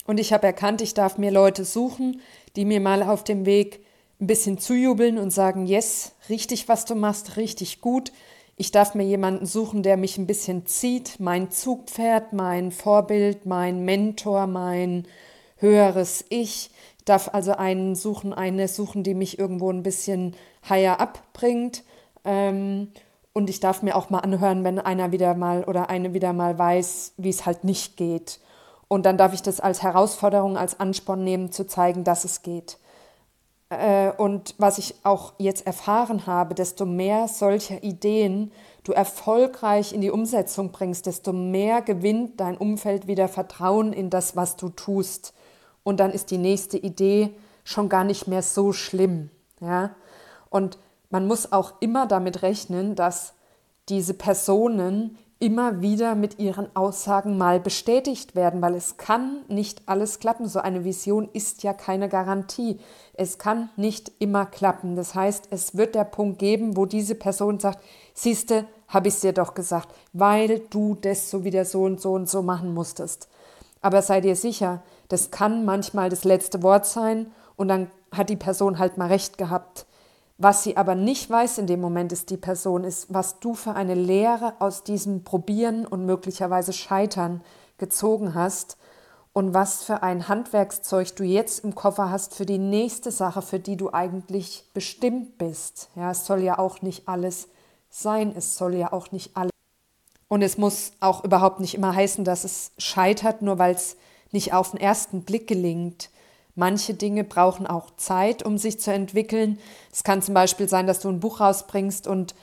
Und 0.07 0.21
ich 0.21 0.33
habe 0.33 0.47
erkannt, 0.47 0.83
ich 0.83 0.95
darf 0.95 1.17
mir 1.17 1.31
Leute 1.31 1.65
suchen, 1.65 2.21
die 2.57 2.65
mir 2.65 2.81
mal 2.81 3.03
auf 3.03 3.25
dem 3.25 3.47
Weg 3.47 3.85
ein 4.21 4.27
bisschen 4.27 4.59
zujubeln 4.59 5.19
und 5.19 5.31
sagen, 5.31 5.67
yes, 5.67 6.13
richtig, 6.29 6.69
was 6.69 6.85
du 6.85 6.95
machst, 6.95 7.37
richtig 7.37 7.81
gut 7.81 8.13
ich 8.57 8.71
darf 8.71 8.95
mir 8.95 9.05
jemanden 9.05 9.47
suchen, 9.47 9.83
der 9.83 9.97
mich 9.97 10.17
ein 10.17 10.27
bisschen 10.27 10.67
zieht, 10.67 11.19
mein 11.19 11.51
Zugpferd, 11.51 12.33
mein 12.33 12.71
Vorbild, 12.71 13.47
mein 13.47 13.85
Mentor, 13.85 14.47
mein 14.47 15.07
höheres 15.57 16.25
Ich. 16.29 16.71
Ich 16.99 17.05
darf 17.05 17.31
also 17.33 17.53
einen 17.53 17.97
suchen, 17.97 18.33
eine 18.33 18.69
suchen, 18.69 19.03
die 19.03 19.15
mich 19.15 19.39
irgendwo 19.39 19.71
ein 19.71 19.83
bisschen 19.83 20.37
higher 20.69 21.01
abbringt. 21.01 21.83
Ähm, 22.25 22.93
und 23.35 23.51
ich 23.51 23.61
darf 23.61 23.83
mir 23.83 23.97
auch 23.97 24.09
mal 24.09 24.21
anhören, 24.21 24.65
wenn 24.65 24.79
einer 24.79 25.13
wieder 25.13 25.35
mal 25.35 25.65
oder 25.65 25.91
eine 25.91 26.15
wieder 26.15 26.33
mal 26.33 26.57
weiß, 26.57 27.15
wie 27.19 27.29
es 27.29 27.45
halt 27.45 27.65
nicht 27.65 27.97
geht. 27.97 28.41
Und 28.89 29.05
dann 29.05 29.19
darf 29.19 29.35
ich 29.35 29.43
das 29.43 29.61
als 29.61 29.83
Herausforderung, 29.83 30.57
als 30.57 30.79
Ansporn 30.79 31.25
nehmen, 31.25 31.51
zu 31.51 31.67
zeigen, 31.67 32.05
dass 32.05 32.25
es 32.25 32.43
geht. 32.43 32.79
Äh, 33.71 34.13
und 34.13 34.55
was 34.59 34.79
ich 34.79 34.95
auch 35.03 35.33
jetzt 35.39 35.67
erfahren 35.67 36.27
habe, 36.27 36.55
desto 36.55 36.87
mehr 36.87 37.27
solcher 37.27 37.83
Ideen 37.83 38.53
du 38.85 38.93
erfolgreich 38.93 39.93
in 39.93 40.01
die 40.01 40.11
Umsetzung 40.13 40.71
bringst, 40.71 41.07
desto 41.07 41.33
mehr 41.33 41.83
gewinnt 41.83 42.39
dein 42.39 42.57
Umfeld 42.57 43.09
wieder 43.09 43.27
Vertrauen 43.27 43.93
in 43.93 44.11
das, 44.11 44.37
was 44.37 44.57
du 44.57 44.69
tust. 44.69 45.35
Und 45.83 45.99
dann 45.99 46.13
ist 46.13 46.31
die 46.31 46.39
nächste 46.39 46.79
Idee 46.79 47.35
schon 47.65 47.89
gar 47.89 48.05
nicht 48.05 48.29
mehr 48.29 48.43
so 48.43 48.73
schlimm. 48.73 49.31
Ja? 49.61 49.97
Und 50.51 50.79
man 51.15 51.29
muss 51.29 51.53
auch 51.53 51.75
immer 51.79 52.09
damit 52.09 52.43
rechnen, 52.43 52.97
dass 52.97 53.35
diese 53.89 54.15
Personen 54.15 55.17
immer 55.39 55.81
wieder 55.81 56.17
mit 56.17 56.41
ihren 56.41 56.75
Aussagen 56.75 57.39
mal 57.39 57.61
bestätigt 57.61 58.35
werden, 58.35 58.61
weil 58.61 58.75
es 58.75 58.97
kann 58.97 59.45
nicht 59.47 59.83
alles 59.87 60.19
klappen. 60.19 60.49
So 60.49 60.59
eine 60.59 60.83
Vision 60.83 61.29
ist 61.33 61.63
ja 61.63 61.73
keine 61.73 62.09
Garantie. 62.09 62.81
Es 63.13 63.39
kann 63.39 63.71
nicht 63.77 64.11
immer 64.19 64.45
klappen. 64.45 64.97
Das 64.97 65.15
heißt, 65.15 65.47
es 65.51 65.77
wird 65.77 65.95
der 65.95 66.03
Punkt 66.03 66.41
geben, 66.41 66.77
wo 66.77 66.85
diese 66.85 67.15
Person 67.15 67.61
sagt, 67.61 67.79
siehste, 68.13 68.67
habe 68.89 69.07
ich 69.07 69.15
es 69.15 69.21
dir 69.21 69.33
doch 69.33 69.55
gesagt, 69.55 69.95
weil 70.15 70.63
du 70.71 70.97
das 71.01 71.31
so 71.31 71.45
wieder 71.45 71.65
so 71.65 71.85
und 71.85 72.01
so 72.01 72.15
und 72.15 72.29
so 72.29 72.43
machen 72.43 72.75
musstest. 72.75 73.29
Aber 73.83 74.03
sei 74.03 74.21
dir 74.21 74.35
sicher, 74.35 74.83
das 75.11 75.31
kann 75.31 75.65
manchmal 75.65 76.11
das 76.11 76.25
letzte 76.25 76.65
Wort 76.65 76.87
sein 76.87 77.31
und 77.55 77.69
dann 77.69 77.89
hat 78.11 78.31
die 78.31 78.37
Person 78.37 78.81
halt 78.81 78.99
mal 78.99 79.07
recht 79.07 79.39
gehabt. 79.39 79.87
Was 80.37 80.65
sie 80.65 80.77
aber 80.77 80.95
nicht 80.95 81.31
weiß 81.31 81.59
in 81.59 81.67
dem 81.67 81.81
Moment 81.81 82.13
ist 82.13 82.31
die 82.31 82.37
Person, 82.37 82.83
ist, 82.83 83.13
was 83.13 83.39
du 83.39 83.55
für 83.55 83.75
eine 83.75 83.95
Lehre 83.95 84.55
aus 84.59 84.83
diesem 84.83 85.23
Probieren 85.23 85.87
und 85.87 86.07
möglicherweise 86.07 86.73
Scheitern 86.73 87.41
gezogen 87.79 88.35
hast 88.35 88.77
und 89.33 89.55
was 89.55 89.85
für 89.85 90.03
ein 90.03 90.29
Handwerkszeug 90.29 91.15
du 91.15 91.25
jetzt 91.25 91.65
im 91.65 91.75
Koffer 91.75 92.11
hast 92.11 92.35
für 92.35 92.47
die 92.47 92.59
nächste 92.59 93.13
Sache, 93.13 93.43
für 93.43 93.61
die 93.61 93.77
du 93.77 93.93
eigentlich 93.93 94.71
bestimmt 94.75 95.39
bist. 95.39 95.89
Ja, 95.95 96.11
es 96.11 96.27
soll 96.27 96.43
ja 96.43 96.59
auch 96.59 96.83
nicht 96.83 97.09
alles 97.09 97.49
sein, 97.89 98.33
es 98.37 98.57
soll 98.57 98.75
ja 98.75 98.93
auch 98.93 99.13
nicht 99.13 99.37
alles. 99.37 99.51
Und 100.27 100.43
es 100.43 100.59
muss 100.59 100.93
auch 100.99 101.23
überhaupt 101.23 101.61
nicht 101.61 101.75
immer 101.75 101.95
heißen, 101.95 102.25
dass 102.25 102.43
es 102.43 102.73
scheitert, 102.79 103.43
nur 103.43 103.59
weil 103.59 103.75
es 103.75 103.97
nicht 104.33 104.53
auf 104.53 104.73
den 104.73 104.81
ersten 104.81 105.23
Blick 105.23 105.47
gelingt. 105.47 106.11
Manche 106.55 106.95
Dinge 106.95 107.25
brauchen 107.25 107.67
auch 107.67 107.97
Zeit, 107.97 108.45
um 108.45 108.59
sich 108.59 108.81
zu 108.81 108.93
entwickeln. 108.93 109.59
Es 109.93 110.05
kann 110.05 110.23
zum 110.23 110.35
Beispiel 110.35 110.69
sein, 110.69 110.87
dass 110.87 111.01
du 111.01 111.09
ein 111.09 111.21
Buch 111.21 111.41
rausbringst 111.41 112.07
und 112.07 112.35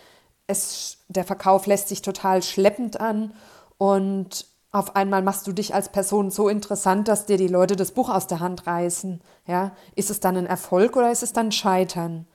es, 0.48 0.98
der 1.08 1.24
Verkauf 1.24 1.66
lässt 1.66 1.88
sich 1.88 2.02
total 2.02 2.44
schleppend 2.44 3.00
an 3.00 3.34
und 3.78 4.46
auf 4.74 4.96
einmal 4.96 5.22
machst 5.22 5.48
du 5.48 5.52
dich 5.52 5.74
als 5.74 5.90
Person 5.90 6.32
so 6.32 6.48
interessant, 6.48 7.08
dass 7.08 7.26
dir 7.26 7.38
die 7.38 7.48
Leute 7.48 7.76
das 7.76 7.92
Buch 7.92 8.10
aus 8.10 8.28
der 8.28 8.40
Hand 8.40 8.68
reißen. 8.68 9.22
Ja? 9.46 9.72
Ist 9.96 10.10
es 10.10 10.22
dann 10.22 10.38
ein 10.38 10.46
Erfolg 10.46 10.96
oder 10.96 11.12
ist 11.12 11.24
es 11.24 11.34
dann 11.34 11.52
Scheitern? 11.52 12.26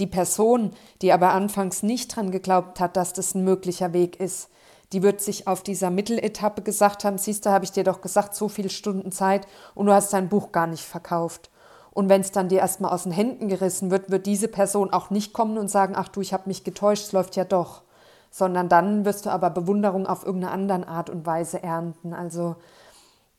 Die 0.00 0.08
Person, 0.08 0.72
die 1.02 1.12
aber 1.12 1.32
anfangs 1.32 1.84
nicht 1.84 2.14
dran 2.14 2.32
geglaubt 2.32 2.80
hat, 2.80 2.96
dass 2.96 3.12
das 3.12 3.34
ein 3.34 3.44
möglicher 3.44 3.92
Weg 3.92 4.18
ist, 4.18 4.48
die 4.94 5.02
wird 5.02 5.20
sich 5.20 5.48
auf 5.48 5.64
dieser 5.64 5.90
Mitteletappe 5.90 6.62
gesagt 6.62 7.02
haben, 7.02 7.18
siehst 7.18 7.44
du, 7.44 7.50
habe 7.50 7.64
ich 7.64 7.72
dir 7.72 7.82
doch 7.82 8.00
gesagt, 8.00 8.36
so 8.36 8.48
viele 8.48 8.70
Stunden 8.70 9.10
Zeit 9.10 9.48
und 9.74 9.86
du 9.86 9.92
hast 9.92 10.12
dein 10.12 10.28
Buch 10.28 10.52
gar 10.52 10.68
nicht 10.68 10.84
verkauft. 10.84 11.50
Und 11.90 12.08
wenn 12.08 12.20
es 12.20 12.30
dann 12.30 12.48
dir 12.48 12.60
erstmal 12.60 12.92
aus 12.92 13.02
den 13.02 13.10
Händen 13.10 13.48
gerissen 13.48 13.90
wird, 13.90 14.10
wird 14.12 14.24
diese 14.24 14.46
Person 14.46 14.92
auch 14.92 15.10
nicht 15.10 15.32
kommen 15.32 15.58
und 15.58 15.66
sagen, 15.66 15.94
ach 15.96 16.08
du, 16.08 16.20
ich 16.20 16.32
habe 16.32 16.44
mich 16.46 16.62
getäuscht, 16.62 17.06
es 17.06 17.12
läuft 17.12 17.34
ja 17.34 17.44
doch. 17.44 17.82
Sondern 18.30 18.68
dann 18.68 19.04
wirst 19.04 19.26
du 19.26 19.30
aber 19.30 19.50
Bewunderung 19.50 20.06
auf 20.06 20.24
irgendeine 20.24 20.52
andere 20.52 20.88
Art 20.88 21.10
und 21.10 21.26
Weise 21.26 21.60
ernten. 21.60 22.14
Also 22.14 22.54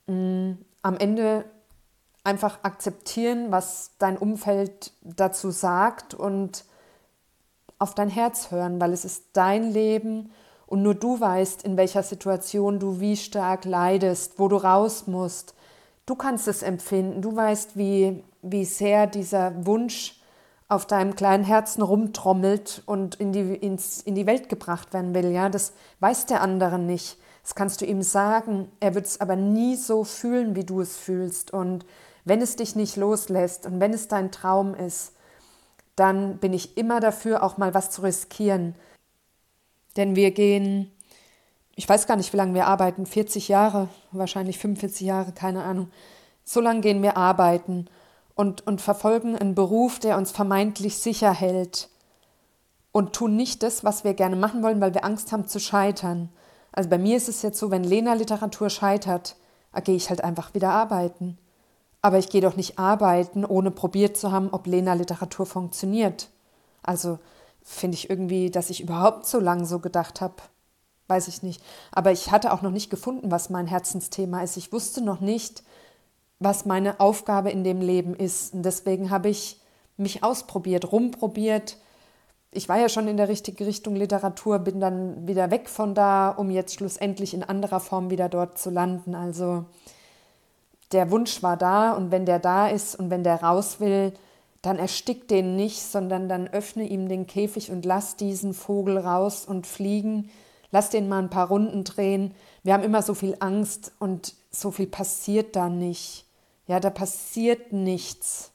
mh, 0.08 0.14
mm, 0.14 0.58
am 0.82 0.98
Ende 0.98 1.46
einfach 2.26 2.60
akzeptieren, 2.64 3.48
was 3.50 3.92
dein 3.98 4.18
Umfeld 4.18 4.92
dazu 5.04 5.52
sagt 5.52 6.14
und 6.14 6.66
auf 7.80 7.96
dein 7.96 8.10
Herz 8.10 8.52
hören, 8.52 8.82
weil 8.82 8.92
es 8.92 9.06
ist 9.06 9.24
dein 9.34 9.72
Leben 9.72 10.32
und 10.68 10.82
nur 10.82 10.96
du 10.96 11.20
weißt, 11.20 11.64
in 11.64 11.78
welcher 11.78 12.04
Situation 12.04 12.80
du 12.80 13.00
wie 13.00 13.18
stark 13.18 13.66
leidest, 13.66 14.40
wo 14.40 14.48
du 14.48 14.58
raus 14.58 15.08
musst. 15.08 15.54
Du 16.06 16.16
kannst 16.16 16.48
es 16.48 16.64
empfinden, 16.64 17.22
du 17.22 17.36
weißt, 17.36 17.78
wie, 17.78 18.24
wie 18.42 18.66
sehr 18.66 19.08
dieser 19.08 19.66
Wunsch 19.66 20.20
auf 20.68 20.86
deinem 20.86 21.16
kleinen 21.16 21.44
Herzen 21.44 21.82
rumtrommelt 21.82 22.82
und 22.86 23.16
in 23.16 23.32
die, 23.32 23.56
ins, 23.56 24.02
in 24.02 24.16
die 24.16 24.26
Welt 24.26 24.50
gebracht 24.50 24.94
werden 24.94 25.14
will. 25.14 25.32
Ja, 25.32 25.50
das 25.50 25.74
weiß 26.00 26.26
der 26.26 26.42
andere 26.42 26.80
nicht. 26.80 27.18
Das 27.44 27.54
kannst 27.54 27.82
du 27.82 27.86
ihm 27.86 28.02
sagen. 28.02 28.72
Er 28.80 28.96
wird 28.96 29.06
es 29.06 29.22
aber 29.22 29.36
nie 29.36 29.76
so 29.76 30.04
fühlen, 30.04 30.56
wie 30.56 30.64
du 30.64 30.82
es 30.82 30.98
fühlst. 30.98 31.52
Und 31.52 31.86
wenn 32.24 32.42
es 32.42 32.56
dich 32.56 32.76
nicht 32.76 32.96
loslässt 32.96 33.68
und 33.68 33.80
wenn 33.80 33.94
es 33.94 34.08
dein 34.08 34.32
Traum 34.32 34.74
ist, 34.74 35.14
dann 35.96 36.38
bin 36.40 36.54
ich 36.54 36.78
immer 36.78 37.00
dafür, 37.00 37.44
auch 37.44 37.58
mal 37.58 37.76
was 37.76 37.92
zu 37.92 38.02
riskieren. 38.02 38.74
Denn 39.98 40.16
wir 40.16 40.32
gehen, 40.32 40.92
ich 41.76 41.88
weiß 41.88 42.08
gar 42.08 42.16
nicht, 42.18 42.32
wie 42.34 42.38
lange 42.38 42.54
wir 42.54 42.68
arbeiten, 42.68 43.06
40 43.06 43.48
Jahre, 43.48 43.90
wahrscheinlich 44.12 44.58
45 44.58 45.06
Jahre, 45.06 45.32
keine 45.32 45.64
Ahnung. 45.64 45.90
So 46.44 46.62
lange 46.62 46.82
gehen 46.82 47.02
wir 47.02 47.18
arbeiten 47.18 47.88
und, 48.36 48.66
und 48.68 48.82
verfolgen 48.82 49.36
einen 49.36 49.56
Beruf, 49.56 50.00
der 50.00 50.18
uns 50.18 50.32
vermeintlich 50.32 50.98
sicher 50.98 51.34
hält 51.34 51.90
und 52.92 53.14
tun 53.14 53.36
nicht 53.36 53.64
das, 53.64 53.84
was 53.84 54.04
wir 54.04 54.14
gerne 54.14 54.36
machen 54.36 54.64
wollen, 54.64 54.80
weil 54.80 54.94
wir 54.94 55.04
Angst 55.04 55.32
haben 55.32 55.48
zu 55.48 55.60
scheitern. 55.60 56.30
Also 56.72 56.90
bei 56.90 56.98
mir 56.98 57.18
ist 57.18 57.30
es 57.30 57.42
jetzt 57.42 57.60
so, 57.60 57.72
wenn 57.72 57.84
Lena 57.84 58.14
Literatur 58.14 58.70
scheitert, 58.70 59.36
gehe 59.84 59.96
ich 59.96 60.10
halt 60.10 60.24
einfach 60.24 60.54
wieder 60.54 60.70
arbeiten. 60.70 61.38
Aber 62.02 62.20
ich 62.20 62.30
gehe 62.30 62.42
doch 62.42 62.56
nicht 62.56 62.78
arbeiten, 62.80 63.44
ohne 63.44 63.72
probiert 63.72 64.16
zu 64.16 64.32
haben, 64.32 64.50
ob 64.52 64.68
Lena 64.68 64.94
Literatur 64.94 65.46
funktioniert. 65.46 66.30
Also 66.84 67.20
finde 67.66 67.96
ich 67.96 68.10
irgendwie, 68.10 68.52
dass 68.52 68.70
ich 68.70 68.82
überhaupt 68.82 69.26
so 69.26 69.40
lange 69.40 69.66
so 69.66 69.80
gedacht 69.80 70.22
habe, 70.22 70.36
weiß 71.08 71.28
ich 71.28 71.44
nicht. 71.44 71.62
Aber 71.92 72.12
ich 72.12 72.32
hatte 72.32 72.54
auch 72.54 72.62
noch 72.62 72.72
nicht 72.72 72.90
gefunden, 72.90 73.32
was 73.32 73.50
mein 73.50 73.68
Herzensthema 73.68 74.42
ist. 74.44 74.56
Ich 74.56 74.72
wusste 74.72 75.02
noch 75.02 75.20
nicht, 75.20 75.64
was 76.40 76.66
meine 76.66 77.00
Aufgabe 77.00 77.50
in 77.50 77.64
dem 77.64 77.82
Leben 77.82 78.16
ist. 78.16 78.54
Und 78.54 78.64
deswegen 78.64 79.10
habe 79.10 79.30
ich 79.30 79.60
mich 79.98 80.24
ausprobiert, 80.24 80.92
rumprobiert. 80.92 81.78
Ich 82.52 82.70
war 82.70 82.78
ja 82.78 82.88
schon 82.88 83.08
in 83.08 83.18
der 83.18 83.30
richtigen 83.30 83.64
Richtung 83.66 83.96
Literatur, 83.96 84.60
bin 84.60 84.80
dann 84.80 85.28
wieder 85.28 85.50
weg 85.50 85.68
von 85.68 85.96
da, 85.96 86.30
um 86.30 86.52
jetzt 86.52 86.76
schlussendlich 86.76 87.34
in 87.34 87.44
anderer 87.44 87.80
Form 87.80 88.12
wieder 88.12 88.30
dort 88.30 88.60
zu 88.60 88.70
landen. 88.70 89.16
Also 89.16 89.66
der 90.92 91.10
Wunsch 91.10 91.42
war 91.42 91.58
da 91.58 91.94
und 91.94 92.12
wenn 92.12 92.26
der 92.26 92.40
da 92.40 92.68
ist 92.68 92.96
und 92.96 93.10
wenn 93.10 93.24
der 93.24 93.42
raus 93.42 93.80
will, 93.80 94.14
dann 94.66 94.80
erstick 94.80 95.28
den 95.28 95.56
nicht, 95.56 95.82
sondern 95.82 96.28
dann 96.28 96.48
öffne 96.48 96.88
ihm 96.88 97.08
den 97.08 97.28
Käfig 97.28 97.72
und 97.72 97.86
lass 97.86 98.16
diesen 98.16 98.54
Vogel 98.54 98.98
raus 98.98 99.46
und 99.46 99.68
fliegen. 99.68 100.30
Lass 100.72 100.90
den 100.90 101.08
mal 101.08 101.20
ein 101.20 101.30
paar 101.30 101.48
Runden 101.48 101.84
drehen. 101.84 102.34
Wir 102.64 102.74
haben 102.74 102.84
immer 102.84 103.02
so 103.02 103.14
viel 103.14 103.38
Angst 103.40 103.92
und 104.00 104.34
so 104.50 104.72
viel 104.72 104.88
passiert 104.88 105.56
da 105.56 105.70
nicht. 105.70 106.26
Ja, 106.68 106.80
da 106.80 106.90
passiert 106.90 107.74
nichts. 107.74 108.52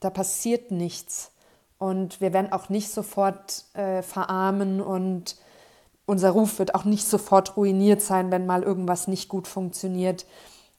Da 0.00 0.10
passiert 0.10 0.70
nichts. 0.72 1.30
Und 1.78 2.20
wir 2.20 2.32
werden 2.32 2.52
auch 2.52 2.68
nicht 2.68 2.90
sofort 2.90 3.64
äh, 3.74 4.02
verarmen 4.02 4.80
und 4.80 5.36
unser 6.04 6.30
Ruf 6.30 6.58
wird 6.58 6.74
auch 6.74 6.84
nicht 6.84 7.06
sofort 7.06 7.56
ruiniert 7.56 8.02
sein, 8.02 8.30
wenn 8.32 8.46
mal 8.46 8.62
irgendwas 8.62 9.06
nicht 9.08 9.28
gut 9.28 9.46
funktioniert. 9.46 10.26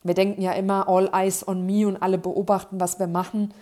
Wir 0.03 0.13
denken 0.13 0.41
ja 0.41 0.51
immer, 0.51 0.89
all 0.89 1.09
eyes 1.13 1.47
on 1.47 1.65
me 1.65 1.87
und 1.87 2.01
alle 2.01 2.17
beobachten, 2.17 2.79
was 2.79 2.99
wir 2.99 3.07
machen. 3.07 3.53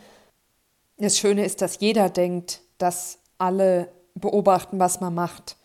Das 1.02 1.18
Schöne 1.18 1.44
ist, 1.44 1.62
dass 1.62 1.80
jeder 1.80 2.10
denkt, 2.10 2.62
dass 2.78 3.18
alle 3.40 3.92
beobachten, 4.14 4.78
was 4.78 5.02
man 5.02 5.16
macht. 5.16 5.58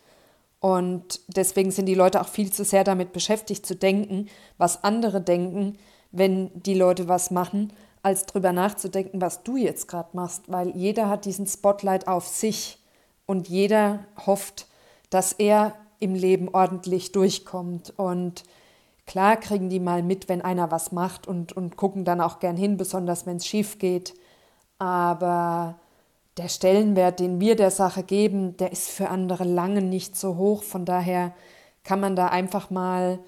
Und 0.61 1.21
deswegen 1.29 1.71
sind 1.71 1.87
die 1.87 1.95
Leute 1.95 2.23
auch 2.23 2.29
viel 2.29 2.51
zu 2.51 2.65
sehr 2.65 2.85
damit 2.85 3.13
beschäftigt 3.13 3.67
zu 3.67 3.77
denken, 3.77 4.29
was 4.57 4.83
andere 4.83 5.21
denken, 5.21 5.77
wenn 6.11 6.51
die 6.55 6.73
Leute 6.73 7.07
was 7.07 7.31
machen, 7.31 7.73
als 8.03 8.25
drüber 8.25 8.53
nachzudenken, 8.53 9.21
was 9.21 9.43
du 9.43 9.57
jetzt 9.59 9.89
gerade 9.89 10.09
machst, 10.15 10.45
weil 10.47 10.71
jeder 10.75 11.11
hat 11.11 11.27
diesen 11.27 11.47
Spotlight 11.47 12.09
auf 12.09 12.27
sich 12.27 12.79
und 13.27 13.49
jeder 13.49 14.07
hofft, 14.25 14.67
dass 15.11 15.35
er 15.35 15.75
im 15.99 16.15
Leben 16.15 16.49
ordentlich 16.49 17.13
durchkommt 17.13 17.93
und 17.99 18.45
Klar 19.07 19.37
kriegen 19.37 19.71
die 19.71 19.79
mal 19.79 20.03
mit, 20.03 20.29
wenn 20.29 20.43
einer 20.43 20.73
was 20.73 20.91
macht 20.91 21.29
und, 21.29 21.53
und 21.53 21.77
gucken 21.77 22.05
dann 22.05 22.21
auch 22.21 22.41
gern 22.41 22.57
hin, 22.57 22.77
besonders 22.77 23.25
wenn 23.25 23.37
es 23.37 23.47
schief 23.47 23.79
geht. 23.79 24.15
Aber 24.79 25.77
der 26.37 26.49
Stellenwert, 26.49 27.21
den 27.21 27.41
wir 27.41 27.57
der 27.57 27.71
Sache 27.71 28.03
geben, 28.03 28.57
der 28.57 28.73
ist 28.73 28.91
für 28.91 29.09
andere 29.09 29.45
lange 29.45 29.83
nicht 29.83 30.17
so 30.17 30.37
hoch. 30.37 30.63
Von 30.63 30.85
daher 30.85 31.33
kann 31.83 32.01
man 32.01 32.17
da 32.17 32.29
einfach 32.29 32.71
mal 32.71 33.19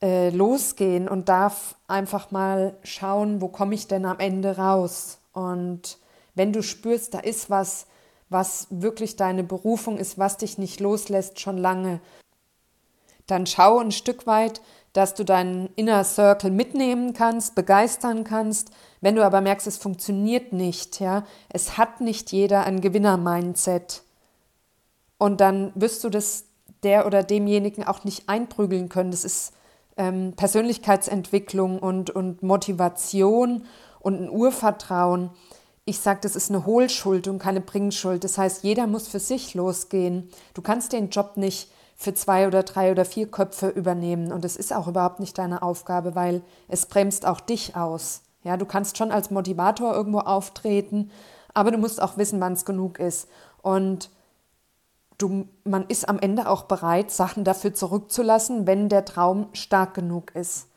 äh, 0.00 0.30
losgehen 0.30 1.08
und 1.08 1.28
darf 1.28 1.76
einfach 1.88 2.30
mal 2.30 2.76
schauen, 2.82 3.40
wo 3.40 3.48
komme 3.48 3.74
ich 3.74 3.88
denn 3.88 4.04
am 4.04 4.20
Ende 4.20 4.56
raus. 4.56 5.18
Und 5.32 5.98
wenn 6.34 6.52
du 6.52 6.62
spürst, 6.62 7.14
da 7.14 7.20
ist 7.20 7.50
was, 7.50 7.86
was 8.28 8.66
wirklich 8.70 9.16
deine 9.16 9.44
Berufung 9.44 9.98
ist, 9.98 10.18
was 10.18 10.36
dich 10.36 10.58
nicht 10.58 10.80
loslässt 10.80 11.40
schon 11.40 11.58
lange, 11.58 12.00
dann 13.26 13.46
schau 13.46 13.78
ein 13.78 13.92
Stück 13.92 14.26
weit, 14.26 14.60
dass 14.92 15.14
du 15.14 15.24
deinen 15.24 15.70
Inner 15.74 16.04
Circle 16.04 16.50
mitnehmen 16.50 17.14
kannst, 17.14 17.54
begeistern 17.54 18.24
kannst. 18.24 18.70
Wenn 19.04 19.16
du 19.16 19.22
aber 19.22 19.42
merkst, 19.42 19.66
es 19.66 19.76
funktioniert 19.76 20.54
nicht, 20.54 20.98
ja, 20.98 21.24
es 21.50 21.76
hat 21.76 22.00
nicht 22.00 22.32
jeder 22.32 22.64
ein 22.64 22.80
Gewinner-Mindset. 22.80 24.02
Und 25.18 25.42
dann 25.42 25.72
wirst 25.74 26.02
du 26.04 26.08
das 26.08 26.44
der 26.82 27.06
oder 27.06 27.22
demjenigen 27.22 27.84
auch 27.84 28.04
nicht 28.04 28.30
einprügeln 28.30 28.88
können. 28.88 29.10
Das 29.10 29.26
ist 29.26 29.52
ähm, 29.98 30.32
Persönlichkeitsentwicklung 30.36 31.80
und, 31.80 32.08
und 32.08 32.42
Motivation 32.42 33.66
und 34.00 34.22
ein 34.22 34.30
Urvertrauen. 34.30 35.28
Ich 35.84 35.98
sage, 36.00 36.20
das 36.22 36.34
ist 36.34 36.48
eine 36.48 36.64
Hohlschuld 36.64 37.28
und 37.28 37.38
keine 37.38 37.60
Bringschuld. 37.60 38.24
Das 38.24 38.38
heißt, 38.38 38.64
jeder 38.64 38.86
muss 38.86 39.06
für 39.06 39.20
sich 39.20 39.52
losgehen. 39.52 40.30
Du 40.54 40.62
kannst 40.62 40.94
den 40.94 41.10
Job 41.10 41.36
nicht 41.36 41.70
für 41.94 42.14
zwei 42.14 42.46
oder 42.46 42.62
drei 42.62 42.90
oder 42.90 43.04
vier 43.04 43.30
Köpfe 43.30 43.68
übernehmen. 43.68 44.32
Und 44.32 44.46
es 44.46 44.56
ist 44.56 44.72
auch 44.72 44.88
überhaupt 44.88 45.20
nicht 45.20 45.36
deine 45.36 45.60
Aufgabe, 45.60 46.14
weil 46.14 46.40
es 46.68 46.86
bremst 46.86 47.26
auch 47.26 47.40
dich 47.40 47.76
aus. 47.76 48.22
Ja, 48.44 48.56
du 48.56 48.66
kannst 48.66 48.98
schon 48.98 49.10
als 49.10 49.30
Motivator 49.30 49.94
irgendwo 49.94 50.20
auftreten, 50.20 51.10
aber 51.54 51.70
du 51.70 51.78
musst 51.78 52.00
auch 52.00 52.16
wissen, 52.16 52.40
wann 52.40 52.52
es 52.52 52.64
genug 52.64 52.98
ist. 52.98 53.28
Und 53.62 54.10
du, 55.18 55.48
man 55.64 55.86
ist 55.86 56.08
am 56.08 56.18
Ende 56.18 56.48
auch 56.48 56.64
bereit, 56.64 57.10
Sachen 57.10 57.44
dafür 57.44 57.74
zurückzulassen, 57.74 58.66
wenn 58.66 58.88
der 58.88 59.04
Traum 59.04 59.48
stark 59.54 59.94
genug 59.94 60.34
ist. 60.34 60.68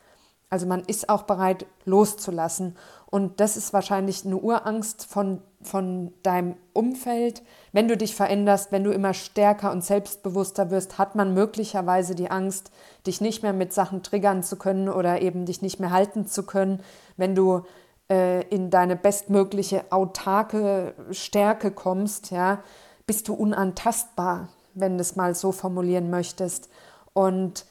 Also 0.50 0.66
man 0.66 0.82
ist 0.86 1.10
auch 1.10 1.24
bereit, 1.24 1.66
loszulassen. 1.84 2.78
Und 3.10 3.40
das 3.40 3.56
ist 3.56 3.72
wahrscheinlich 3.72 4.26
eine 4.26 4.36
Urangst 4.36 5.06
von, 5.06 5.42
von 5.62 6.14
deinem 6.24 6.56
Umfeld. 6.74 7.42
Wenn 7.72 7.88
du 7.88 7.96
dich 7.96 8.16
veränderst, 8.16 8.74
wenn 8.74 8.84
du 8.84 8.92
immer 8.92 9.14
stärker 9.14 9.72
und 9.72 9.84
selbstbewusster 9.84 10.72
wirst, 10.72 10.98
hat 10.98 11.16
man 11.16 11.34
möglicherweise 11.34 12.16
die 12.16 12.30
Angst, 12.30 12.70
dich 13.06 13.22
nicht 13.22 13.44
mehr 13.44 13.54
mit 13.54 13.72
Sachen 13.72 14.04
triggern 14.04 14.44
zu 14.44 14.58
können 14.58 14.90
oder 14.90 15.22
eben 15.22 15.46
dich 15.46 15.62
nicht 15.62 15.80
mehr 15.80 15.92
halten 15.92 16.28
zu 16.28 16.44
können. 16.44 16.82
Wenn 17.16 17.34
du 17.34 17.64
äh, 18.10 18.42
in 18.50 18.70
deine 18.70 18.98
bestmögliche 18.98 19.86
autarke 19.90 20.94
Stärke 21.12 21.72
kommst, 21.72 22.32
ja, 22.32 22.62
bist 23.06 23.30
du 23.30 23.34
unantastbar, 23.34 24.50
wenn 24.74 24.98
du 24.98 25.02
es 25.02 25.16
mal 25.16 25.34
so 25.34 25.54
formulieren 25.54 26.10
möchtest. 26.10 26.70
Und 27.14 27.66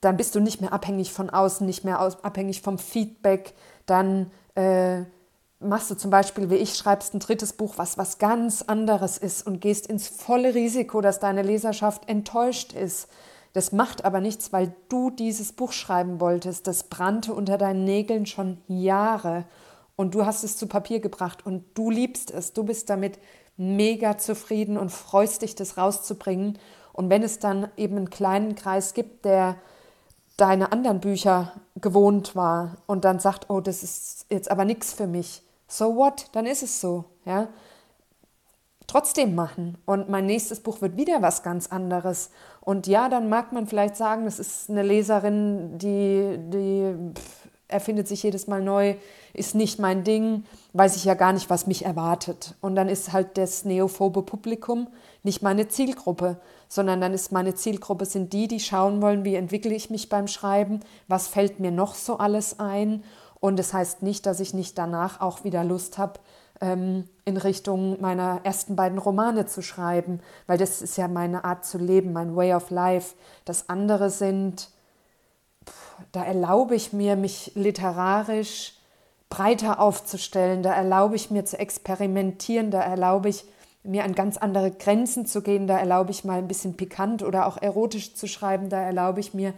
dann 0.00 0.16
bist 0.16 0.34
du 0.34 0.40
nicht 0.40 0.60
mehr 0.60 0.72
abhängig 0.72 1.12
von 1.12 1.30
außen, 1.30 1.64
nicht 1.64 1.84
mehr 1.84 2.00
aus, 2.00 2.24
abhängig 2.24 2.60
vom 2.60 2.76
Feedback. 2.76 3.54
Dann 3.86 4.32
äh, 4.54 5.02
machst 5.60 5.90
du 5.90 5.94
zum 5.94 6.10
Beispiel, 6.10 6.50
wie 6.50 6.56
ich, 6.56 6.74
schreibst 6.74 7.14
ein 7.14 7.20
drittes 7.20 7.52
Buch, 7.52 7.74
was 7.76 7.98
was 7.98 8.18
ganz 8.18 8.62
anderes 8.62 9.18
ist 9.18 9.46
und 9.46 9.60
gehst 9.60 9.86
ins 9.86 10.08
volle 10.08 10.54
Risiko, 10.54 11.00
dass 11.00 11.20
deine 11.20 11.42
Leserschaft 11.42 12.08
enttäuscht 12.08 12.72
ist. 12.72 13.08
Das 13.52 13.72
macht 13.72 14.04
aber 14.04 14.20
nichts, 14.20 14.52
weil 14.52 14.72
du 14.88 15.10
dieses 15.10 15.52
Buch 15.52 15.72
schreiben 15.72 16.20
wolltest. 16.20 16.66
Das 16.66 16.84
brannte 16.84 17.34
unter 17.34 17.58
deinen 17.58 17.84
Nägeln 17.84 18.26
schon 18.26 18.58
Jahre 18.68 19.44
und 19.96 20.14
du 20.14 20.24
hast 20.24 20.44
es 20.44 20.56
zu 20.56 20.66
Papier 20.66 21.00
gebracht 21.00 21.44
und 21.44 21.64
du 21.74 21.90
liebst 21.90 22.30
es. 22.30 22.52
Du 22.52 22.64
bist 22.64 22.88
damit 22.88 23.18
mega 23.56 24.16
zufrieden 24.16 24.78
und 24.78 24.90
freust 24.90 25.42
dich, 25.42 25.54
das 25.54 25.76
rauszubringen. 25.76 26.58
Und 26.92 27.10
wenn 27.10 27.22
es 27.22 27.38
dann 27.38 27.68
eben 27.76 27.96
einen 27.96 28.10
kleinen 28.10 28.54
Kreis 28.54 28.94
gibt, 28.94 29.24
der 29.24 29.56
deine 30.40 30.72
anderen 30.72 31.00
Bücher 31.00 31.52
gewohnt 31.76 32.34
war 32.34 32.76
und 32.86 33.04
dann 33.04 33.20
sagt, 33.20 33.50
oh, 33.50 33.60
das 33.60 33.82
ist 33.82 34.26
jetzt 34.30 34.50
aber 34.50 34.64
nichts 34.64 34.92
für 34.92 35.06
mich. 35.06 35.42
So 35.68 35.96
what? 35.96 36.26
Dann 36.32 36.46
ist 36.46 36.62
es 36.62 36.80
so, 36.80 37.04
ja. 37.24 37.48
Trotzdem 38.86 39.36
machen. 39.36 39.78
Und 39.86 40.08
mein 40.08 40.26
nächstes 40.26 40.60
Buch 40.60 40.80
wird 40.80 40.96
wieder 40.96 41.22
was 41.22 41.44
ganz 41.44 41.68
anderes. 41.68 42.30
Und 42.60 42.88
ja, 42.88 43.08
dann 43.08 43.28
mag 43.28 43.52
man 43.52 43.68
vielleicht 43.68 43.94
sagen, 43.94 44.24
das 44.24 44.40
ist 44.40 44.68
eine 44.68 44.82
Leserin, 44.82 45.78
die, 45.78 46.38
die 46.38 46.94
erfindet 47.68 48.08
sich 48.08 48.24
jedes 48.24 48.48
Mal 48.48 48.62
neu, 48.62 48.96
ist 49.32 49.54
nicht 49.54 49.78
mein 49.78 50.02
Ding, 50.02 50.44
weiß 50.72 50.96
ich 50.96 51.04
ja 51.04 51.14
gar 51.14 51.32
nicht, 51.32 51.50
was 51.50 51.68
mich 51.68 51.84
erwartet. 51.84 52.56
Und 52.60 52.74
dann 52.74 52.88
ist 52.88 53.12
halt 53.12 53.38
das 53.38 53.64
neophobe 53.64 54.22
Publikum 54.22 54.88
nicht 55.22 55.42
meine 55.42 55.68
Zielgruppe, 55.68 56.40
sondern 56.70 57.00
dann 57.00 57.12
ist 57.12 57.32
meine 57.32 57.56
Zielgruppe 57.56 58.06
sind 58.06 58.32
die, 58.32 58.46
die 58.46 58.60
schauen 58.60 59.02
wollen, 59.02 59.24
wie 59.24 59.34
entwickle 59.34 59.74
ich 59.74 59.90
mich 59.90 60.08
beim 60.08 60.28
Schreiben, 60.28 60.80
was 61.08 61.26
fällt 61.26 61.58
mir 61.58 61.72
noch 61.72 61.96
so 61.96 62.18
alles 62.18 62.60
ein. 62.60 63.02
Und 63.40 63.58
das 63.58 63.74
heißt 63.74 64.02
nicht, 64.02 64.24
dass 64.24 64.38
ich 64.38 64.54
nicht 64.54 64.78
danach 64.78 65.20
auch 65.20 65.42
wieder 65.42 65.64
Lust 65.64 65.98
habe, 65.98 66.20
ähm, 66.60 67.08
in 67.24 67.36
Richtung 67.36 68.00
meiner 68.00 68.42
ersten 68.44 68.76
beiden 68.76 68.98
Romane 68.98 69.46
zu 69.46 69.62
schreiben, 69.62 70.20
weil 70.46 70.58
das 70.58 70.80
ist 70.80 70.96
ja 70.96 71.08
meine 71.08 71.44
Art 71.44 71.64
zu 71.64 71.76
leben, 71.76 72.12
mein 72.12 72.36
Way 72.36 72.54
of 72.54 72.70
Life. 72.70 73.16
Das 73.44 73.68
andere 73.68 74.08
sind, 74.08 74.70
da 76.12 76.22
erlaube 76.22 76.76
ich 76.76 76.92
mir, 76.92 77.16
mich 77.16 77.50
literarisch 77.56 78.74
breiter 79.28 79.80
aufzustellen, 79.80 80.62
da 80.62 80.72
erlaube 80.72 81.16
ich 81.16 81.32
mir 81.32 81.44
zu 81.44 81.58
experimentieren, 81.58 82.70
da 82.70 82.80
erlaube 82.80 83.28
ich 83.28 83.44
mir 83.82 84.04
an 84.04 84.14
ganz 84.14 84.36
andere 84.36 84.70
Grenzen 84.70 85.26
zu 85.26 85.42
gehen, 85.42 85.66
da 85.66 85.78
erlaube 85.78 86.10
ich 86.10 86.24
mal 86.24 86.38
ein 86.38 86.48
bisschen 86.48 86.76
pikant 86.76 87.22
oder 87.22 87.46
auch 87.46 87.56
erotisch 87.60 88.14
zu 88.14 88.26
schreiben, 88.26 88.68
da 88.68 88.80
erlaube 88.80 89.20
ich 89.20 89.32
mir 89.32 89.54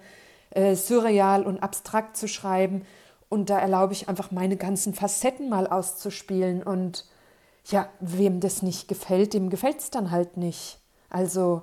äh, 0.50 0.74
surreal 0.74 1.44
und 1.44 1.62
abstrakt 1.62 2.16
zu 2.16 2.28
schreiben 2.28 2.84
und 3.28 3.50
da 3.50 3.58
erlaube 3.58 3.94
ich 3.94 4.08
einfach 4.08 4.30
meine 4.30 4.56
ganzen 4.56 4.94
Facetten 4.94 5.48
mal 5.48 5.66
auszuspielen 5.66 6.62
und 6.62 7.06
ja, 7.66 7.88
wem 8.00 8.40
das 8.40 8.62
nicht 8.62 8.88
gefällt, 8.88 9.34
dem 9.34 9.50
gefällt 9.50 9.78
es 9.78 9.90
dann 9.90 10.10
halt 10.10 10.36
nicht. 10.36 10.78
Also 11.10 11.62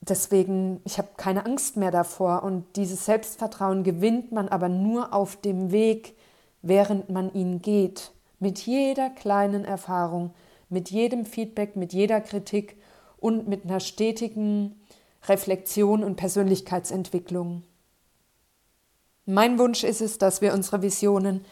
deswegen, 0.00 0.80
ich 0.84 0.98
habe 0.98 1.08
keine 1.16 1.46
Angst 1.46 1.76
mehr 1.76 1.90
davor 1.90 2.42
und 2.42 2.64
dieses 2.76 3.04
Selbstvertrauen 3.04 3.84
gewinnt 3.84 4.32
man 4.32 4.48
aber 4.48 4.68
nur 4.68 5.14
auf 5.14 5.36
dem 5.36 5.72
Weg, 5.72 6.16
während 6.62 7.10
man 7.10 7.32
ihn 7.32 7.62
geht, 7.62 8.12
mit 8.38 8.58
jeder 8.60 9.10
kleinen 9.10 9.64
Erfahrung, 9.64 10.32
mit 10.70 10.90
jedem 10.90 11.26
Feedback, 11.26 11.76
mit 11.76 11.92
jeder 11.92 12.20
Kritik 12.20 12.76
und 13.18 13.48
mit 13.48 13.64
einer 13.64 13.80
stetigen 13.80 14.80
Reflexion 15.28 16.02
und 16.02 16.16
Persönlichkeitsentwicklung. 16.16 17.62
Mein 19.26 19.58
Wunsch 19.58 19.84
ist 19.84 20.00
es, 20.00 20.18
dass 20.18 20.40
wir 20.40 20.54
unsere 20.54 20.82
Visionen 20.82 21.44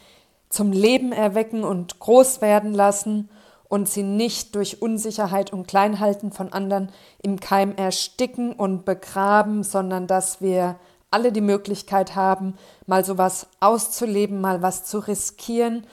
zum 0.49 0.71
Leben 0.71 1.11
erwecken 1.11 1.63
und 1.63 1.99
groß 1.99 2.41
werden 2.41 2.73
lassen 2.73 3.29
und 3.67 3.87
sie 3.87 4.03
nicht 4.03 4.55
durch 4.55 4.81
Unsicherheit 4.81 5.53
und 5.53 5.67
Kleinhalten 5.67 6.31
von 6.31 6.51
anderen 6.51 6.91
im 7.21 7.39
Keim 7.39 7.75
ersticken 7.75 8.51
und 8.51 8.83
begraben, 8.83 9.63
sondern 9.63 10.07
dass 10.07 10.41
wir 10.41 10.77
alle 11.11 11.31
die 11.31 11.41
Möglichkeit 11.41 12.15
haben, 12.15 12.55
mal 12.87 13.05
sowas 13.05 13.47
auszuleben, 13.59 14.41
mal 14.41 14.61
was 14.61 14.85
zu 14.85 14.99
riskieren, 14.99 15.85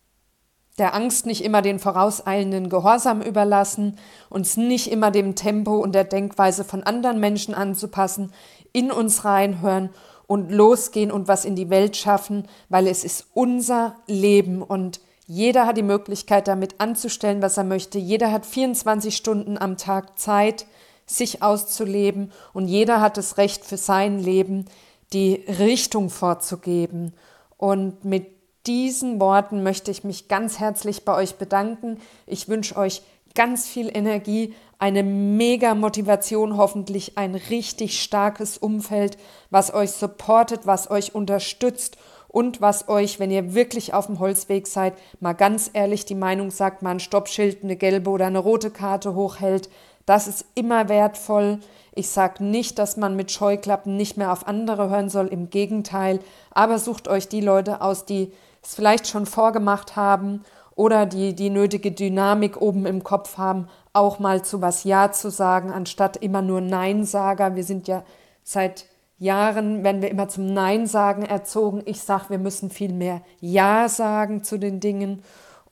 der 0.79 0.95
Angst 0.95 1.25
nicht 1.25 1.43
immer 1.43 1.63
den 1.63 1.79
vorauseilenden 1.79 2.69
Gehorsam 2.69 3.23
überlassen, 3.23 3.99
uns 4.29 4.57
nicht 4.57 4.91
immer 4.91 5.11
dem 5.11 5.35
Tempo 5.35 5.77
und 5.77 5.95
der 5.95 6.05
Denkweise 6.05 6.65
von 6.65 6.83
anderen 6.83 7.19
Menschen 7.19 7.55
anzupassen, 7.55 8.33
in 8.73 8.93
uns 8.93 9.25
reinhören 9.25 9.91
und 10.27 10.51
losgehen 10.51 11.11
und 11.11 11.29
was 11.29 11.45
in 11.45 11.57
die 11.57 11.71
Welt 11.71 11.97
schaffen, 11.97 12.47
weil 12.69 12.87
es 12.89 13.05
ist 13.05 13.27
unser 13.33 13.95
Leben 14.07 14.63
und 14.63 15.01
jeder 15.29 15.67
hat 15.67 15.77
die 15.77 15.83
Möglichkeit, 15.83 16.47
damit 16.47 16.81
anzustellen, 16.81 17.43
was 17.43 17.57
er 17.57 17.65
möchte. 17.65 17.99
Jeder 17.99 18.31
hat 18.31 18.47
24 18.47 19.17
Stunden 19.17 19.59
am 19.59 19.77
Tag 19.77 20.19
Zeit, 20.19 20.67
sich 21.05 21.43
auszuleben 21.43 22.33
und 22.53 22.69
jeder 22.69 23.01
hat 23.01 23.17
das 23.17 23.37
Recht 23.37 23.65
für 23.65 23.77
sein 23.77 24.21
Leben, 24.21 24.67
die 25.13 25.45
Richtung 25.59 26.11
vorzugeben. 26.11 27.13
Und 27.57 28.05
mit 28.05 28.36
diesen 28.67 29.21
Worten 29.21 29.63
möchte 29.63 29.91
ich 29.91 30.05
mich 30.05 30.29
ganz 30.29 30.59
herzlich 30.59 31.05
bei 31.05 31.15
euch 31.15 31.37
bedanken. 31.37 31.99
Ich 32.27 32.49
wünsche 32.49 32.77
euch 32.77 33.03
ganz 33.35 33.67
viel 33.69 33.95
Energie, 33.95 34.55
eine 34.79 35.03
mega 35.03 35.75
Motivation, 35.75 36.57
hoffentlich 36.57 37.17
ein 37.17 37.35
richtig 37.35 38.03
starkes 38.03 38.59
Umfeld, 38.59 39.17
was 39.51 39.73
euch 39.73 39.93
supportet, 39.93 40.67
was 40.67 40.91
euch 40.91 41.15
unterstützt 41.15 41.97
und 42.29 42.61
was 42.61 42.89
euch, 42.89 43.19
wenn 43.19 43.31
ihr 43.31 43.55
wirklich 43.55 43.95
auf 43.95 44.07
dem 44.07 44.19
Holzweg 44.19 44.67
seid, 44.67 44.95
mal 45.21 45.33
ganz 45.33 45.71
ehrlich 45.73 46.05
die 46.05 46.15
Meinung 46.15 46.51
sagt, 46.51 46.83
mal 46.83 46.91
ein 46.91 47.01
Stoppschild, 47.01 47.63
eine 47.63 47.77
gelbe 47.77 48.11
oder 48.11 48.27
eine 48.27 48.39
rote 48.39 48.71
Karte 48.71 49.15
hochhält. 49.15 49.71
Das 50.05 50.29
ist 50.29 50.45
immer 50.55 50.89
wertvoll. 50.89 51.61
Ich 51.95 52.09
sage 52.11 52.45
nicht, 52.45 52.79
dass 52.79 52.97
man 52.99 53.17
mit 53.17 53.33
Scheuklappen 53.33 53.97
nicht 53.97 54.19
mehr 54.19 54.33
auf 54.33 54.47
andere 54.47 54.91
hören 54.91 55.09
soll, 55.09 55.29
im 55.29 55.49
Gegenteil. 55.49 56.21
Aber 56.51 56.79
sucht 56.79 57.09
euch 57.09 57.29
die 57.29 57.41
Leute 57.41 57.81
aus, 57.81 58.05
die 58.05 58.33
es 58.67 58.75
vielleicht 58.75 59.07
schon 59.07 59.27
vorgemacht 59.27 59.97
haben 59.97 60.43
oder 60.75 61.07
die 61.07 61.35
die 61.35 61.51
nötige 61.51 61.93
Dynamik 61.93 62.61
oben 62.61 62.87
im 62.87 63.03
Kopf 63.03 63.39
haben, 63.39 63.69
auch 63.93 64.19
mal 64.19 64.45
zu 64.45 64.61
was 64.61 64.85
Ja 64.85 65.13
zu 65.13 65.31
sagen, 65.31 65.73
anstatt 65.73 66.17
immer 66.19 66.43
nur 66.43 66.61
Nein-Sager. 66.61 67.57
Wir 67.57 67.65
sind 67.65 67.89
ja 67.89 68.05
seit 68.43 68.87
Jahren, 69.19 69.83
wenn 69.85 70.03
wir 70.03 70.11
immer 70.11 70.29
zum 70.29 70.53
Nein 70.53 70.87
sagen 70.87 71.23
erzogen. 71.23 71.83
Ich 71.87 72.03
sage, 72.03 72.27
wir 72.29 72.39
müssen 72.39 72.69
viel 72.69 72.93
mehr 72.93 73.23
Ja 73.41 73.89
sagen 73.89 74.45
zu 74.45 74.59
den 74.59 74.81
Dingen 74.81 75.23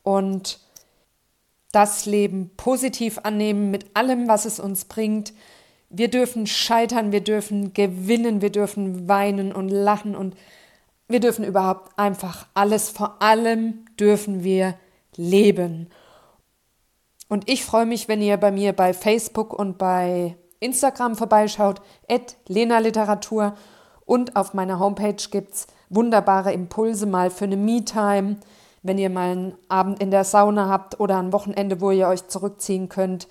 und 0.02 0.61
das 1.72 2.07
Leben 2.07 2.50
positiv 2.57 3.18
annehmen 3.24 3.70
mit 3.70 3.96
allem, 3.96 4.28
was 4.28 4.44
es 4.44 4.61
uns 4.61 4.85
bringt. 4.87 5.35
Wir 5.90 6.09
dürfen 6.09 6.46
scheitern, 6.46 7.12
wir 7.12 7.22
dürfen 7.22 7.74
gewinnen, 7.74 8.40
wir 8.40 8.50
dürfen 8.50 9.09
weinen 9.09 9.52
und 9.52 9.68
lachen 9.68 10.16
und 10.16 10.35
wir 11.09 11.21
dürfen 11.21 11.45
überhaupt 11.45 11.99
einfach 11.99 12.47
alles, 12.55 12.90
vor 12.90 13.23
allem 13.23 13.85
dürfen 13.99 14.43
wir 14.43 14.75
leben. 15.17 15.90
Und 17.29 17.49
ich 17.49 17.64
freue 17.64 17.87
mich, 17.87 18.09
wenn 18.09 18.23
ihr 18.23 18.37
bei 18.37 18.53
mir 18.53 18.73
bei 18.73 18.93
Facebook 18.93 19.53
und 19.53 19.79
bei 19.79 20.37
Instagram 20.61 21.17
vorbeischaut, 21.17 21.81
Lena 22.49 22.79
Literatur. 22.79 23.55
Und 24.07 24.37
auf 24.37 24.55
meiner 24.55 24.79
Homepage 24.79 25.17
gibt 25.31 25.55
es 25.55 25.67
wunderbare 25.88 26.53
Impulse 26.53 27.07
mal 27.07 27.31
für 27.31 27.45
eine 27.45 27.57
Me-Time, 27.57 28.37
wenn 28.83 28.99
ihr 28.99 29.11
mal 29.11 29.31
einen 29.31 29.55
Abend 29.69 30.03
in 30.03 30.11
der 30.11 30.25
Sauna 30.25 30.69
habt 30.69 31.01
oder 31.01 31.19
ein 31.19 31.33
Wochenende, 31.33 31.81
wo 31.81 31.90
ihr 31.90 32.09
euch 32.09 32.29
zurückziehen 32.29 32.90
könnt. 32.90 33.29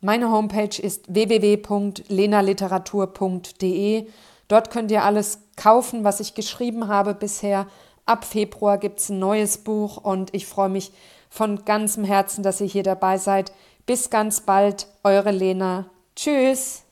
Meine 0.00 0.28
Homepage 0.30 0.80
ist 0.80 1.14
www.lenaliteratur.de. 1.14 4.06
Dort 4.48 4.70
könnt 4.70 4.90
ihr 4.90 5.04
alles 5.04 5.38
kaufen, 5.60 6.04
was 6.04 6.20
ich 6.20 6.34
geschrieben 6.34 6.88
habe 6.88 7.14
bisher. 7.14 7.66
Ab 8.06 8.24
Februar 8.24 8.78
gibt 8.78 8.98
es 8.98 9.10
ein 9.10 9.18
neues 9.18 9.58
Buch 9.58 9.98
und 9.98 10.34
ich 10.34 10.46
freue 10.46 10.70
mich 10.70 10.90
von 11.28 11.64
ganzem 11.64 12.02
Herzen, 12.02 12.42
dass 12.42 12.60
ihr 12.60 12.66
hier 12.66 12.82
dabei 12.82 13.18
seid. 13.18 13.52
Bis 13.86 14.10
ganz 14.10 14.40
bald, 14.40 14.88
eure 15.04 15.30
Lena. 15.30 15.86
Tschüss. 16.16 16.84